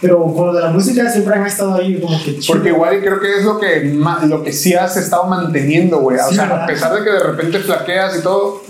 [0.00, 2.54] Pero con lo de la música siempre han estado ahí, como que chido.
[2.54, 3.96] Porque igual y creo que es lo que,
[4.28, 6.18] lo que sí has estado manteniendo, güey.
[6.18, 6.64] O Sí, sea, ¿verdad?
[6.64, 8.60] a pesar de que de repente flaqueas y todo,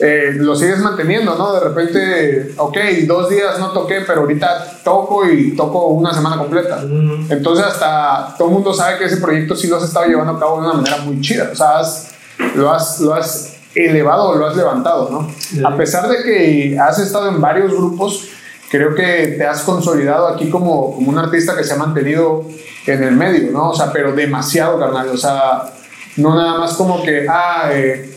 [0.00, 1.54] eh, lo sigues manteniendo, ¿no?
[1.54, 6.76] De repente, ok, dos días no toqué, pero ahorita toco y toco una semana completa.
[6.86, 7.32] Mm.
[7.32, 10.38] Entonces hasta todo el mundo sabe que ese proyecto sí lo has estado llevando a
[10.38, 11.48] cabo de una manera muy chida.
[11.52, 12.08] O sea, has-
[12.54, 15.30] lo, has, lo has elevado, lo has levantado, ¿no?
[15.38, 15.62] Sí.
[15.64, 18.28] A pesar de que has estado en varios grupos,
[18.70, 22.44] creo que te has consolidado aquí como, como un artista que se ha mantenido
[22.86, 23.70] en el medio, ¿no?
[23.70, 25.08] O sea, pero demasiado, carnal.
[25.08, 25.72] O sea,
[26.16, 28.16] no nada más como que, ah, eh,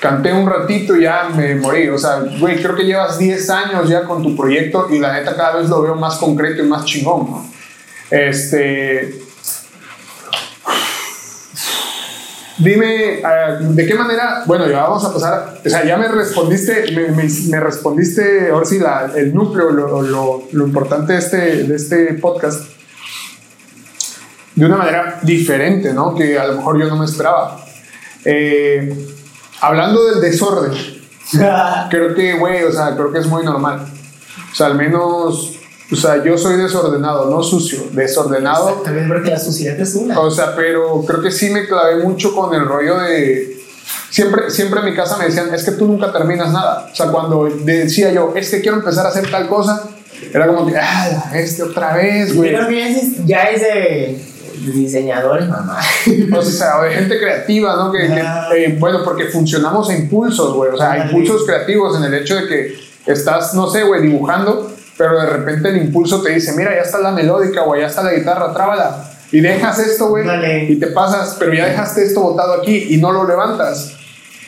[0.00, 1.88] canté un ratito y ya me morí.
[1.88, 5.36] O sea, güey, creo que llevas 10 años ya con tu proyecto y la neta
[5.36, 7.46] cada vez lo veo más concreto y más chingón, ¿no?
[8.10, 9.27] Este.
[12.58, 14.42] Dime, ah, ¿de qué manera?
[14.46, 15.60] Bueno, ya vamos a pasar.
[15.64, 20.02] O sea, ya me respondiste, me, me- me respondiste, ahora sí, la- el núcleo, lo,
[20.02, 22.64] lo- lo importante de este, de este podcast,
[24.56, 26.14] de una manera diferente, ¿no?
[26.16, 27.64] Que a lo mejor yo no me esperaba.
[28.24, 29.06] Eh,
[29.60, 30.72] hablando del desorden,
[31.90, 33.86] creo que, güey, o sea, creo que es muy normal.
[34.50, 35.57] O sea, al menos,
[35.90, 38.68] o sea, yo soy desordenado, no sucio, desordenado.
[38.68, 40.20] Exactamente, porque la sociedad es una.
[40.20, 43.56] O sea, pero creo que sí me clavé mucho con el rollo de...
[44.10, 46.88] Siempre, siempre en mi casa me decían, es que tú nunca terminas nada.
[46.92, 49.82] O sea, cuando decía yo, es que quiero empezar a hacer tal cosa,
[50.32, 52.54] era como que, ah, este otra vez, Yo güey.
[52.54, 54.24] creo que ya es, ya es de,
[54.66, 55.78] de diseñadores, mamá.
[56.36, 57.92] O sea, de gente creativa, ¿no?
[57.92, 60.70] Que, que, eh, bueno, porque funcionamos a impulsos, güey.
[60.72, 61.12] O sea, Ándale.
[61.12, 62.74] impulsos creativos en el hecho de que
[63.06, 66.98] estás, no sé, güey, dibujando, pero de repente el impulso te dice, mira, ya está
[66.98, 69.10] la melódica, güey, ya está la guitarra, trábala.
[69.30, 70.26] Y dejas esto, güey,
[70.70, 73.94] y te pasas, pero ya dejaste esto botado aquí y no lo levantas.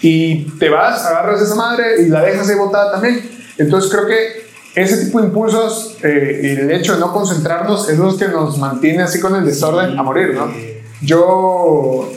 [0.03, 3.31] Y te vas, agarras esa madre y la dejas ahí botada también.
[3.59, 7.99] Entonces creo que ese tipo de impulsos eh, y el hecho de no concentrarnos es
[7.99, 10.51] lo que nos mantiene así con el desorden a morir, ¿no?
[11.03, 12.11] Yo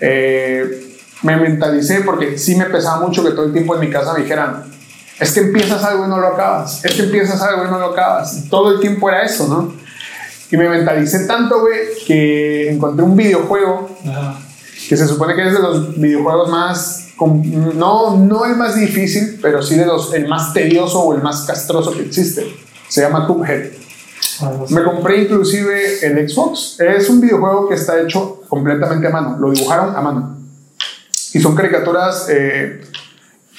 [0.00, 4.14] eh, me mentalicé porque sí me pesaba mucho que todo el tiempo en mi casa
[4.14, 4.69] me dijeran,
[5.20, 7.86] es que empiezas algo y no lo acabas, es que empiezas algo y no lo
[7.92, 8.44] acabas.
[8.48, 9.72] Todo el tiempo era eso, ¿no?
[10.50, 13.90] Y me mentalicé tanto, güey, que encontré un videojuego
[14.88, 19.62] que se supone que es de los videojuegos más, no, no el más difícil, pero
[19.62, 22.52] sí de los, el más tedioso o el más castroso que existe.
[22.88, 23.72] Se llama Cuphead.
[24.70, 26.80] Me compré inclusive el Xbox.
[26.80, 29.36] Es un videojuego que está hecho completamente a mano.
[29.38, 30.38] Lo dibujaron a mano.
[31.32, 32.80] Y son caricaturas eh,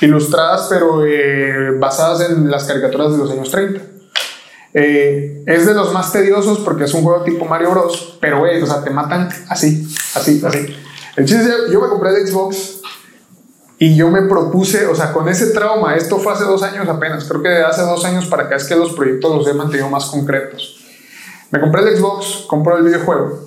[0.02, 3.82] ilustradas, pero eh, basadas en las caricaturas de los años 30.
[4.74, 8.18] Eh, es de los más tediosos porque es un juego tipo Mario Bros.
[8.20, 10.76] Pero, güey, o sea, te matan así, así, así.
[11.16, 12.82] El chiste yo me compré el Xbox
[13.78, 17.26] y yo me propuse, o sea, con ese trauma, esto fue hace dos años apenas,
[17.26, 20.06] creo que hace dos años para acá es que los proyectos los he mantenido más
[20.06, 20.80] concretos.
[21.49, 23.39] Me compré el Xbox, compré el videojuego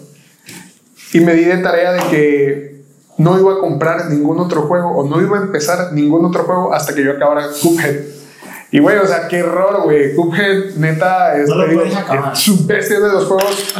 [1.12, 2.73] y me di de tarea de que
[3.16, 6.74] no iba a comprar ningún otro juego o no iba a empezar ningún otro juego
[6.74, 7.96] hasta que yo acabara Cuphead.
[8.70, 10.16] Y güey, o sea, qué error, güey.
[10.16, 11.84] Cuphead, neta, es, No digo,
[12.66, 13.74] bestia de los juegos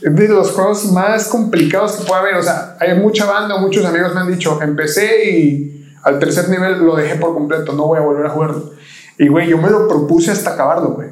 [0.00, 2.34] de los juegos más complicados que puede haber.
[2.36, 6.78] O sea, hay mucha banda, muchos amigos me han dicho, empecé y al tercer nivel
[6.84, 8.70] lo dejé por completo, no voy a volver a jugarlo.
[9.18, 11.08] Y güey, yo me lo propuse hasta acabarlo, güey.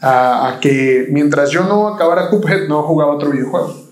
[0.00, 3.83] A, a que mientras yo no acabara Cuphead, no jugaba otro videojuego.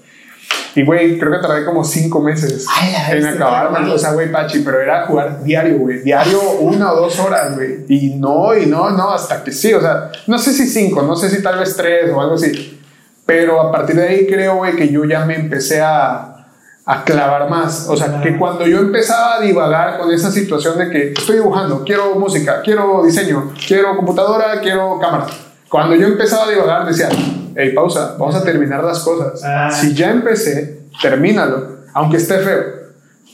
[0.75, 3.91] Y güey, creo que tardé como cinco meses Ay, en güey.
[3.91, 6.01] O sea, güey, Pachi, pero era jugar diario, güey.
[6.01, 7.85] Diario una o dos horas, güey.
[7.89, 9.75] Y no, y no, no, hasta que sí.
[9.75, 12.81] O sea, no sé si cinco, no sé si tal vez tres o algo así.
[13.27, 16.47] Pero a partir de ahí creo, güey, que yo ya me empecé a,
[16.87, 17.87] a clavar más.
[17.89, 21.85] O sea, que cuando yo empezaba a divagar con esa situación de que estoy dibujando,
[21.85, 25.27] quiero música, quiero diseño, quiero computadora, quiero cámara.
[25.69, 27.09] Cuando yo empezaba a divagar, decía,
[27.57, 29.43] hey, pausa, vamos a terminar las cosas.
[29.45, 29.71] Ah.
[29.71, 32.63] Si ya empecé, termínalo, aunque esté feo,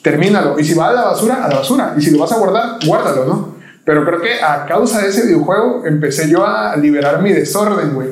[0.02, 0.58] termínalo.
[0.58, 1.94] Y si va a la basura, a la basura.
[1.96, 3.58] Y si lo vas a guardar, guárdalo, ¿no?
[3.84, 8.08] Pero creo que a causa de ese videojuego empecé yo a liberar mi desorden, güey.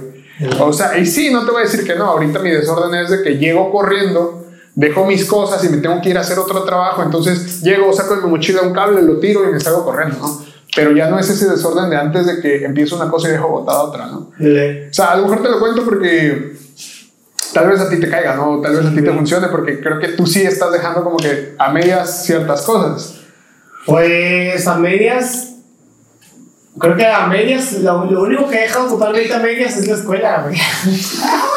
[0.60, 3.10] O sea, y sí, no te voy a decir que no, ahorita mi desorden es
[3.10, 6.62] de que llego corriendo, dejo mis cosas y me tengo que ir a hacer otro
[6.64, 10.18] trabajo, entonces llego, saco de mi mochila un cable, lo tiro y me salgo corriendo,
[10.18, 10.45] ¿no?
[10.76, 13.48] Pero ya no es ese desorden de antes de que empiezo una cosa y dejo
[13.48, 14.18] botada otra, ¿no?
[14.18, 16.54] O sea, a lo mejor te lo cuento porque
[17.54, 18.60] tal vez a ti te caiga, ¿no?
[18.60, 21.54] Tal vez a ti te funcione porque creo que tú sí estás dejando como que
[21.58, 23.20] a medias ciertas cosas.
[23.86, 25.54] Pues a medias.
[26.78, 29.94] Creo que a medias, lo, lo único que he dejado totalmente a medias es la
[29.94, 30.60] escuela, güey.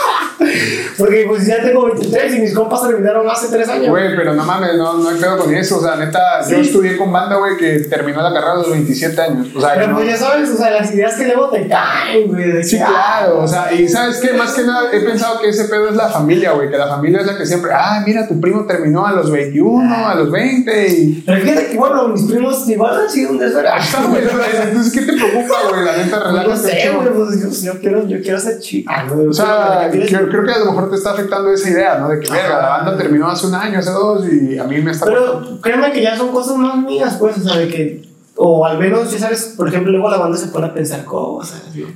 [0.98, 3.90] Porque pues ya tengo 23 y mis compas terminaron hace 3 años.
[3.90, 5.78] Güey, pero no mames, no, no hay pedo con eso.
[5.80, 6.20] O sea, neta,
[6.50, 9.48] yo estudié con banda, güey, que terminó la carrera a los 27 años.
[9.56, 12.28] O sea, Pero no- pues ya sabes, o sea, las ideas que luego te caen,
[12.28, 12.64] güey.
[12.64, 15.50] Sí, que, claro, ah, o sea, y sabes qué, más que nada he pensado que
[15.50, 18.28] ese pedo es la familia, güey, que la familia es la que siempre, ah, mira,
[18.28, 21.24] tu primo terminó a los 21, a los 20 y...
[21.26, 23.70] Pero fíjate que, bueno, mis primos igual han sido un desvergue.
[23.72, 25.86] Ah, Entonces, ¿qué te preocupa, güey?
[25.86, 26.70] La neta, Pues no relájate.
[26.82, 27.14] sé, mucho.
[27.14, 29.28] güey, pues yo, yo quiero, yo quiero ser chica, güey.
[29.28, 29.90] O sea,
[30.30, 32.10] creo, creo que a lo mejor te está afectando esa idea, ¿no?
[32.10, 34.92] De que, verga, la banda terminó hace un año, hace dos, y a mí me
[34.92, 35.06] está...
[35.06, 38.78] Pero créeme que ya son cosas más mías, pues, o sea, de que, o al
[38.78, 41.88] menos, ya sabes, por ejemplo, luego la banda se pone a pensar cosas, ¿no?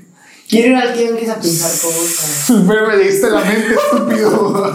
[0.49, 2.53] Quiero ir al tianguis a pensar cosas.
[2.67, 4.73] Pero me diste la mente, estúpido.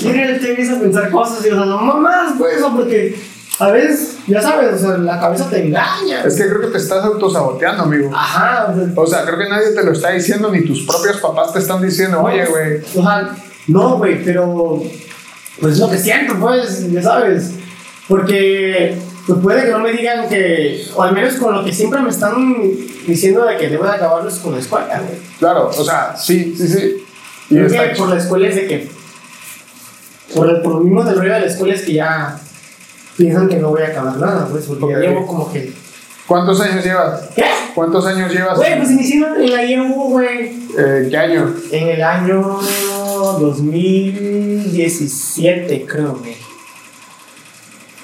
[0.00, 3.16] Quiero ir al tianguis a pensar cosas, y o sea, no mamás, pues, o porque
[3.58, 6.22] a veces, ya sabes, o sea, la cabeza te engaña.
[6.24, 8.10] es que creo que te estás autosaboteando, amigo.
[8.14, 11.18] Ajá, o sea, O sea, creo que nadie te lo está diciendo, ni tus propios
[11.18, 12.80] papás te están diciendo, oye, güey.
[12.94, 13.36] O sea,
[13.68, 14.82] no, güey, pero
[15.60, 17.52] pues es lo que siento, pues, ya sabes.
[18.08, 22.00] Porque pues puede que no me digan que, o al menos con lo que siempre
[22.00, 22.62] me están
[23.06, 25.18] diciendo de que debo de acabarlos con la escuela, güey.
[25.38, 27.04] Claro, o sea, sí, sí, sí.
[27.50, 28.88] Y Creo que por la escuela es de que,
[30.34, 32.38] por, el, por lo mismo del rollo de la escuela es que ya
[33.16, 35.72] piensan que no voy a acabar nada, pues, porque llevo como que,
[36.26, 37.28] ¿Cuántos años llevas?
[37.36, 37.44] ¿qué?
[37.74, 38.56] ¿Cuántos años llevas?
[38.56, 41.54] Güey, pues inicié en la IEU, güey, Eh, ¿Qué año?
[41.70, 42.58] en el año
[43.40, 46.36] 2017, creo, güey.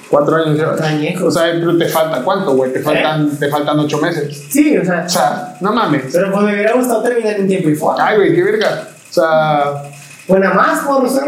[0.09, 0.79] ¿Cuatro años llevas?
[0.81, 1.35] Añejos.
[1.35, 2.71] O sea, te falta cuánto, güey?
[2.71, 4.45] Te faltan, te faltan ocho meses.
[4.49, 6.03] Sí, o sea, O sea, no mames.
[6.11, 8.07] pero pues me hubiera gustado terminar en tiempo y forma.
[8.07, 8.87] Ay, güey, qué verga.
[9.09, 9.83] O sea,
[10.27, 11.23] nada más, por ser.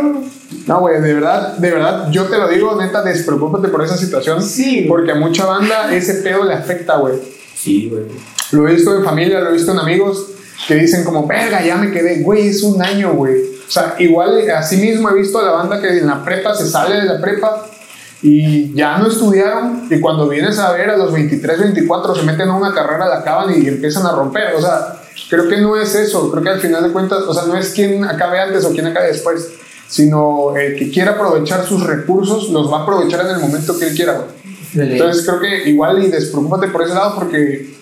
[0.68, 4.42] No, güey, de verdad, de verdad, yo te lo digo, neta, despreocúpate por esa situación.
[4.42, 4.88] Sí, güey.
[4.88, 7.16] Porque a mucha banda ese pedo le afecta, güey.
[7.56, 8.06] Sí, güey.
[8.52, 10.28] Lo he visto en familia, lo he visto en amigos
[10.68, 13.56] que dicen como, verga, ya me quedé, güey, es un año, güey.
[13.68, 16.68] O sea, igual así mismo he visto a la banda que en la prepa se
[16.68, 17.66] sale de la prepa
[18.22, 22.50] y ya no estudiaron y cuando vienes a ver a los 23, 24 se meten
[22.50, 24.54] a una carrera, la acaban y empiezan a romper.
[24.56, 27.46] O sea, creo que no es eso, creo que al final de cuentas, o sea,
[27.46, 29.50] no es quien acabe antes o quien acabe después,
[29.88, 33.88] sino el que quiera aprovechar sus recursos, los va a aprovechar en el momento que
[33.90, 34.92] él quiera, güey.
[34.92, 37.74] Entonces creo que igual y despreocúpate por ese lado porque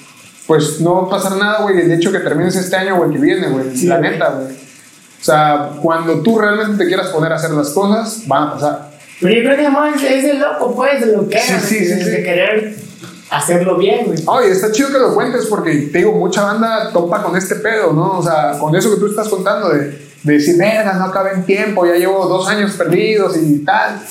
[0.46, 3.12] pues no va a pasar nada, güey, el hecho que termines este año o el
[3.14, 3.76] que viene, güey.
[3.76, 4.12] Sí, la güey.
[4.12, 4.54] neta, güey.
[4.54, 8.92] O sea, cuando tú realmente te quieras poner a hacer las cosas, van a pasar.
[9.22, 12.10] Pero yo creo que además es el loco, pues, lo que Sí, sí, sí.
[12.10, 12.76] de querer
[13.30, 14.20] hacerlo bien, güey.
[14.28, 17.94] Oye, está chido que lo cuentes porque te digo, mucha banda topa con este pedo,
[17.94, 18.20] ¿no?
[18.20, 21.44] O sea, con eso que tú estás contando de, de decir, verga, no acabé en
[21.44, 24.02] tiempo, ya llevo dos años perdidos y tal.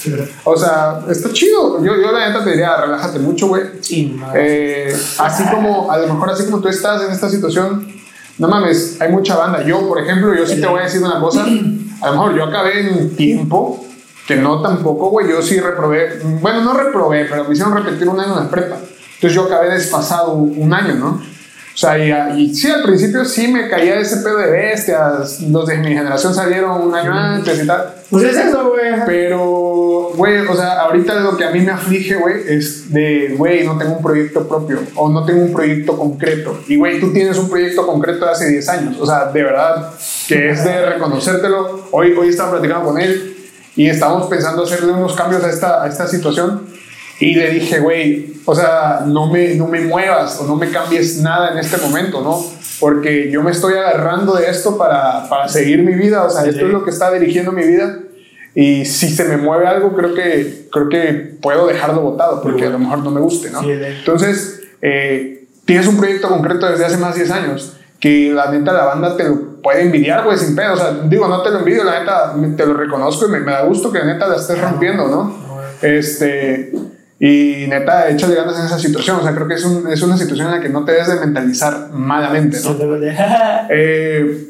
[0.44, 1.82] O sea, está chido.
[1.82, 3.62] Yo, yo la neta te diría, relájate mucho, güey.
[3.80, 4.20] Sí.
[4.34, 7.88] Eh, así como, a lo mejor así como tú estás en esta situación,
[8.38, 9.62] no mames, hay mucha banda.
[9.64, 11.44] Yo, por ejemplo, yo sí te voy a decir una cosa.
[11.44, 13.82] A lo mejor yo acabé en tiempo,
[14.26, 15.30] que no tampoco, güey.
[15.30, 18.76] Yo sí reprobé, bueno, no reprobé, pero me hicieron repetir un año en la prepa.
[19.14, 21.22] Entonces yo acabé desfasado un año, ¿no?
[21.74, 25.40] O sea, y, y sí, al principio sí me caía ese pedo de bestias.
[25.40, 27.94] Los de mi generación salieron un año antes y tal.
[28.10, 28.92] Pues es eso, güey.
[29.06, 33.64] Pero, güey, o sea, ahorita lo que a mí me aflige, güey, es de, güey,
[33.64, 36.60] no tengo un proyecto propio o no tengo un proyecto concreto.
[36.68, 38.96] Y, güey, tú tienes un proyecto concreto de hace 10 años.
[39.00, 39.94] O sea, de verdad,
[40.28, 41.88] que es de reconocértelo.
[41.90, 43.34] Hoy, hoy estaba platicando con él
[43.74, 46.66] y estábamos pensando hacerle unos cambios a esta, a esta situación.
[47.22, 51.18] Y le dije, güey, o sea, no me, no me muevas o no me cambies
[51.18, 52.44] nada en este momento, ¿no?
[52.80, 56.66] Porque yo me estoy agarrando de esto para, para seguir mi vida, o sea, esto
[56.66, 58.00] es lo que está dirigiendo mi vida.
[58.56, 62.70] Y si se me mueve algo, creo que, creo que puedo dejarlo botado, porque a
[62.70, 63.62] lo mejor no me guste, ¿no?
[63.62, 68.50] Sí, Entonces, eh, tienes un proyecto concreto desde hace más de 10 años, que la
[68.50, 70.74] neta la banda te lo puede envidiar, güey, sin pedo.
[70.74, 73.52] O sea, digo, no te lo envidio, la neta te lo reconozco y me, me
[73.52, 75.40] da gusto que la neta la estés rompiendo, ¿no?
[75.82, 76.72] Este,
[77.24, 79.18] y neta, échale ganas en esa situación.
[79.18, 81.06] O sea, creo que es, un- es una situación en la que no te debes
[81.08, 82.62] de mentalizar malamente, ¿no?
[83.70, 84.48] Eh,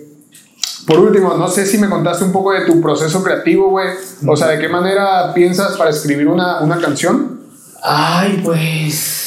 [0.86, 3.88] por último, no sé si me contaste un poco de tu proceso creativo, güey.
[4.26, 7.40] O sea, ¿de qué manera piensas para escribir una, una canción?
[7.82, 9.18] Ay, pues.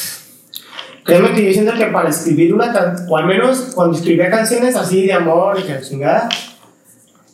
[1.04, 4.74] Créeme que yo siento que para escribir una canción, o al menos cuando escribía canciones
[4.74, 6.28] así de amor y que chingada,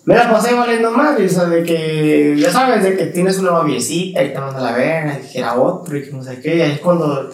[0.04, 3.52] me la pasé valiendo madre, o sea, de que, ya sabes, de que tienes una
[3.52, 6.56] noviecita y te manda la verga, y que era otro, y que no sé qué,
[6.56, 7.30] y ahí es cuando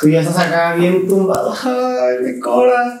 [0.00, 3.00] tú ya estás acá bien tumbado, ay, mi cora.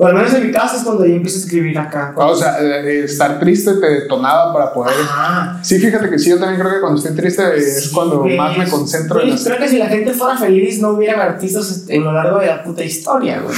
[0.00, 2.14] O al menos en mi caso es cuando yo empiezo a escribir acá.
[2.16, 4.94] O sea, eh, estar triste te detonaba para poder.
[5.02, 5.58] Ajá.
[5.60, 8.36] Sí, fíjate que sí, yo también creo que cuando estoy triste es Sí, cuando güey.
[8.36, 9.56] más me concentro en Güey, hacer.
[9.56, 12.62] Creo que si la gente fuera feliz no hubieran artistas en lo largo de la
[12.62, 13.56] puta historia, güey.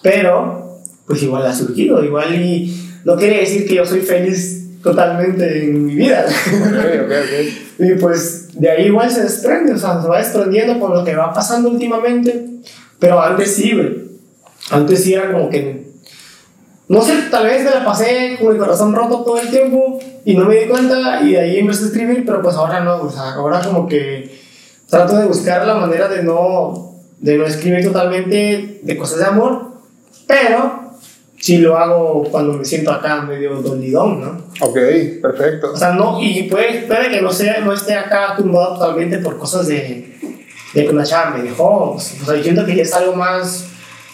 [0.02, 5.64] pero pues igual ha surgido, igual y no quiere decir que yo soy feliz totalmente
[5.64, 6.24] en mi vida.
[6.26, 7.62] ok, ok, ok.
[7.78, 11.14] Y pues de ahí igual se desprende, o sea, se va desprendiendo con lo que
[11.14, 12.46] va pasando últimamente.
[12.98, 13.72] Pero antes sí.
[14.70, 15.85] Antes sí era como que.
[16.88, 20.36] No sé, tal vez me la pasé con el corazón roto todo el tiempo y
[20.36, 23.10] no me di cuenta y de ahí empecé a escribir, pero pues ahora no, o
[23.10, 24.38] sea, ahora como que
[24.88, 29.72] trato de buscar la manera de no, de no escribir totalmente de cosas de amor,
[30.28, 30.86] pero
[31.38, 34.44] sí lo hago cuando me siento acá medio dolidón, ¿no?
[34.60, 34.78] Ok,
[35.22, 35.72] perfecto.
[35.72, 39.38] O sea, no, y puede, puede que no, sea, no esté acá tumbado totalmente por
[39.38, 40.16] cosas de,
[40.74, 41.92] de que una chava me dejó.
[41.92, 43.66] O sea, yo siento que ya es algo más,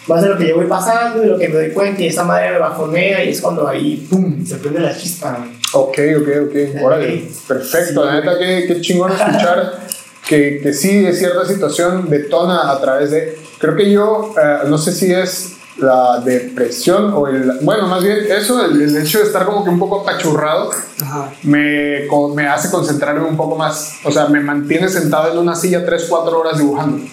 [0.07, 2.23] más de lo que yo voy pasando, de lo que me doy cuenta y esa
[2.23, 5.45] madre me bajonea y es cuando ahí, pum, se prende la chispa.
[5.73, 6.83] Ok, ok, ok.
[6.83, 8.05] Órale, perfecto.
[8.05, 9.73] La neta, qué, qué chingón escuchar
[10.27, 13.37] que, que sí, de cierta situación detona a través de.
[13.59, 17.59] Creo que yo, eh, no sé si es la depresión o el.
[17.61, 20.69] Bueno, más bien eso, el, el hecho de estar como que un poco apachurrado,
[21.43, 23.93] me, co- me hace concentrarme un poco más.
[24.03, 27.03] O sea, me mantiene sentado en una silla 3, 4 horas dibujando.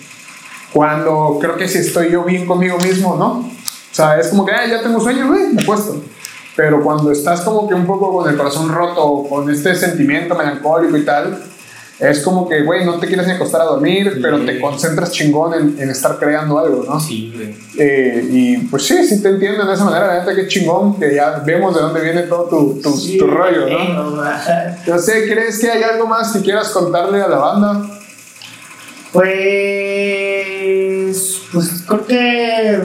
[0.72, 3.30] Cuando creo que si estoy yo bien conmigo mismo, ¿no?
[3.40, 5.96] O sea, es como que, ah, ya tengo sueño, güey, me acuesto.
[6.56, 10.96] Pero cuando estás como que un poco con el corazón roto, con este sentimiento melancólico
[10.96, 11.42] y tal,
[11.98, 14.20] es como que, güey, no te quieres ni acostar a dormir, Sí.
[14.22, 16.98] pero te concentras chingón en, en estar creando algo, ¿no?
[17.00, 17.54] Sí, güey.
[17.78, 21.14] Eh, y pues sí, sí te entiendo de esa manera, la neta, qué chingón, que
[21.14, 24.10] ya vemos de dónde viene todo tu, tu, Sí, tu rollo, ¿no?
[24.12, 24.22] no,
[24.86, 27.82] No sé, ¿crees que hay algo más que quieras contarle a la banda?
[29.12, 29.28] Pues,
[31.52, 32.78] pues creo que,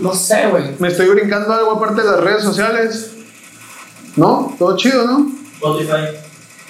[0.00, 0.76] no sé, güey.
[0.78, 3.10] Me estoy brincando algo aparte de las redes sociales.
[4.16, 4.54] ¿No?
[4.58, 5.32] Todo chido, ¿no?
[5.54, 6.18] Spotify.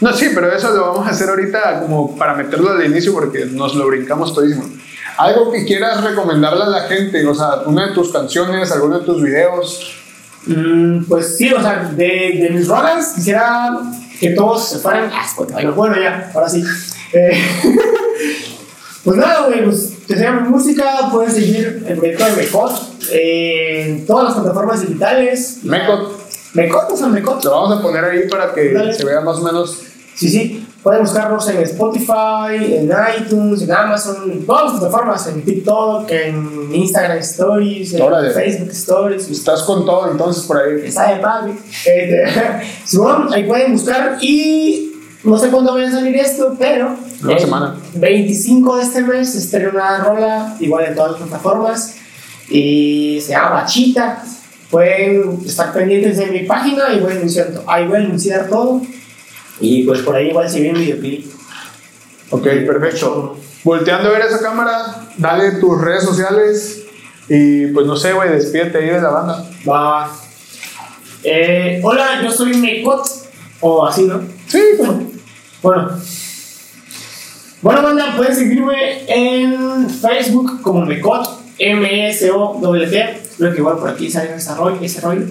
[0.00, 3.46] No, sí, pero eso lo vamos a hacer ahorita como para meterlo al inicio porque
[3.46, 4.68] nos lo brincamos todísimo.
[5.16, 9.06] Algo que quieras recomendarle a la gente, o sea, una de tus canciones, alguno de
[9.06, 9.94] tus videos.
[10.46, 13.78] Mm, pues sí, o sea, de, de mis rolas quisiera
[14.18, 15.66] que todos se fueran a Spotify.
[15.66, 16.64] Bueno, ya, ahora sí.
[17.12, 17.40] Eh,
[19.04, 22.72] pues nada, güey, pues sea mi música, pueden seguir el proyecto de Mecot
[23.12, 25.58] en todas las plataformas digitales.
[25.62, 26.20] Mecot.
[26.54, 27.44] Mecot, o sea, Mecot.
[27.44, 28.92] Lo vamos a poner ahí para que Dale.
[28.92, 29.78] se vea más o menos.
[30.14, 35.42] Sí, sí, pueden buscarnos en Spotify, en iTunes, en Amazon, en todas las plataformas, en
[35.42, 38.30] TikTok, en Instagram Stories, en Órale.
[38.30, 39.30] Facebook Stories.
[39.30, 40.82] Estás con todo entonces por ahí.
[40.84, 41.52] Está de papi.
[41.86, 42.24] Este,
[42.84, 44.91] Simón, ahí pueden buscar y
[45.24, 47.76] no sé cuándo vaya a salir esto, pero Una el semana.
[47.94, 51.94] 25 de este mes se estrena una rola igual en todas las plataformas
[52.48, 54.22] y se llama Bachita.
[54.70, 58.80] Pueden estar pendientes de mi página y voy a anunciar, ahí voy a anunciar todo.
[59.60, 61.30] Y pues por ahí igual si viene videoclip.
[62.30, 63.36] Ok, perfecto.
[63.64, 66.82] Volteando a ver esa cámara, dale tus redes sociales
[67.28, 69.50] y pues no sé, güey, despídete ahí de la banda.
[69.68, 70.10] Va.
[71.22, 73.06] Eh, hola, yo soy Mecot.
[73.60, 74.20] O así, ¿no?
[74.48, 75.11] Sí, como-
[75.62, 75.90] Bueno.
[77.62, 83.20] Bueno, banda, pueden seguirme en Facebook como Mecot, M-S-O-W-T.
[83.22, 84.78] Espero que igual por aquí salga ese rollo.
[84.82, 85.26] Ese rollo.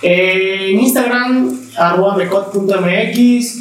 [0.00, 3.56] Eh, en Instagram, arroba mecot.mx.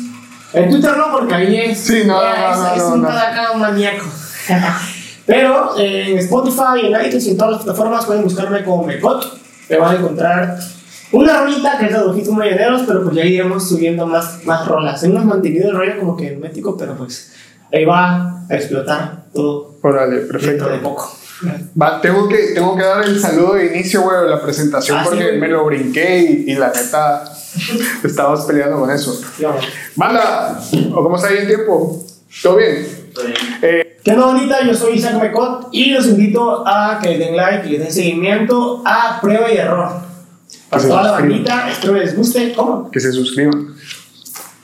[0.53, 1.79] En Twitter no, porque ahí es.
[1.79, 3.07] Sí, no, eh, no, es, no, es no, un no.
[3.09, 4.05] cada maníaco.
[5.25, 9.37] Pero eh, en Spotify, en iTunes y en todas las plataformas pueden buscarme como Mecot.
[9.69, 10.57] Me van a encontrar
[11.17, 15.03] una rolita que es de Ojitos Mañaneros, pero pues ya iremos subiendo más, más rolas.
[15.03, 17.33] Hemos mantenido el rollo como que hermético, pero pues
[17.73, 20.67] ahí va a explotar todo Órale, perfecto.
[20.69, 21.15] de poco.
[21.79, 25.03] Va, tengo, que, tengo que dar el saludo de inicio, güey, de la presentación Ah,
[25.03, 25.39] sí, porque güey.
[25.39, 27.23] me lo brinqué y, y la neta
[28.03, 29.21] estabas peleando con eso.
[29.41, 32.03] ¿o cómo está ahí el tiempo?
[32.41, 32.87] ¿Todo bien?
[33.61, 34.57] Eh, ¿Qué onda, bonita?
[34.65, 37.91] Yo soy Isaac Mecot y los invito a que le den like y le den
[37.91, 40.04] seguimiento a Prueba y Error.
[40.79, 42.53] Se toda la bandita, espero les guste.
[42.55, 42.89] ¿Cómo?
[42.91, 43.75] que se suscriban.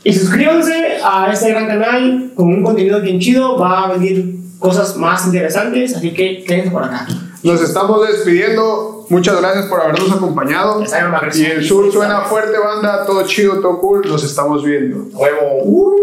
[0.04, 3.58] Y suscríbanse a este gran canal con un contenido bien chido.
[3.58, 7.08] Va a venir cosas más interesantes, así que quédense por acá.
[7.44, 9.06] Nos estamos despidiendo.
[9.10, 10.84] Muchas gracias por habernos acompañado.
[11.34, 13.06] Y el sur suena fuerte, banda.
[13.06, 14.02] Todo chido, todo cool.
[14.08, 15.06] Nos estamos viendo.
[15.18, 15.64] Huevo.
[15.64, 15.96] Uh.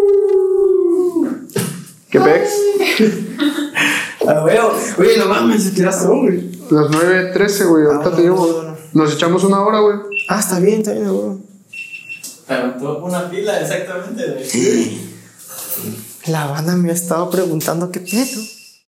[2.11, 2.51] ¿Qué pex?
[4.29, 4.73] A veo.
[4.99, 6.43] Oye, no mames, se tiraste hombre.
[6.71, 7.85] Las 9.13, güey.
[7.87, 8.77] Ahorita Ah, te llevo.
[8.99, 9.97] Nos echamos una hora, güey.
[10.29, 11.39] Ah, está bien, está bien, güey.
[12.49, 14.99] Pero tú una pila exactamente, güey.
[16.27, 18.43] La banda me ha estado preguntando qué pedo.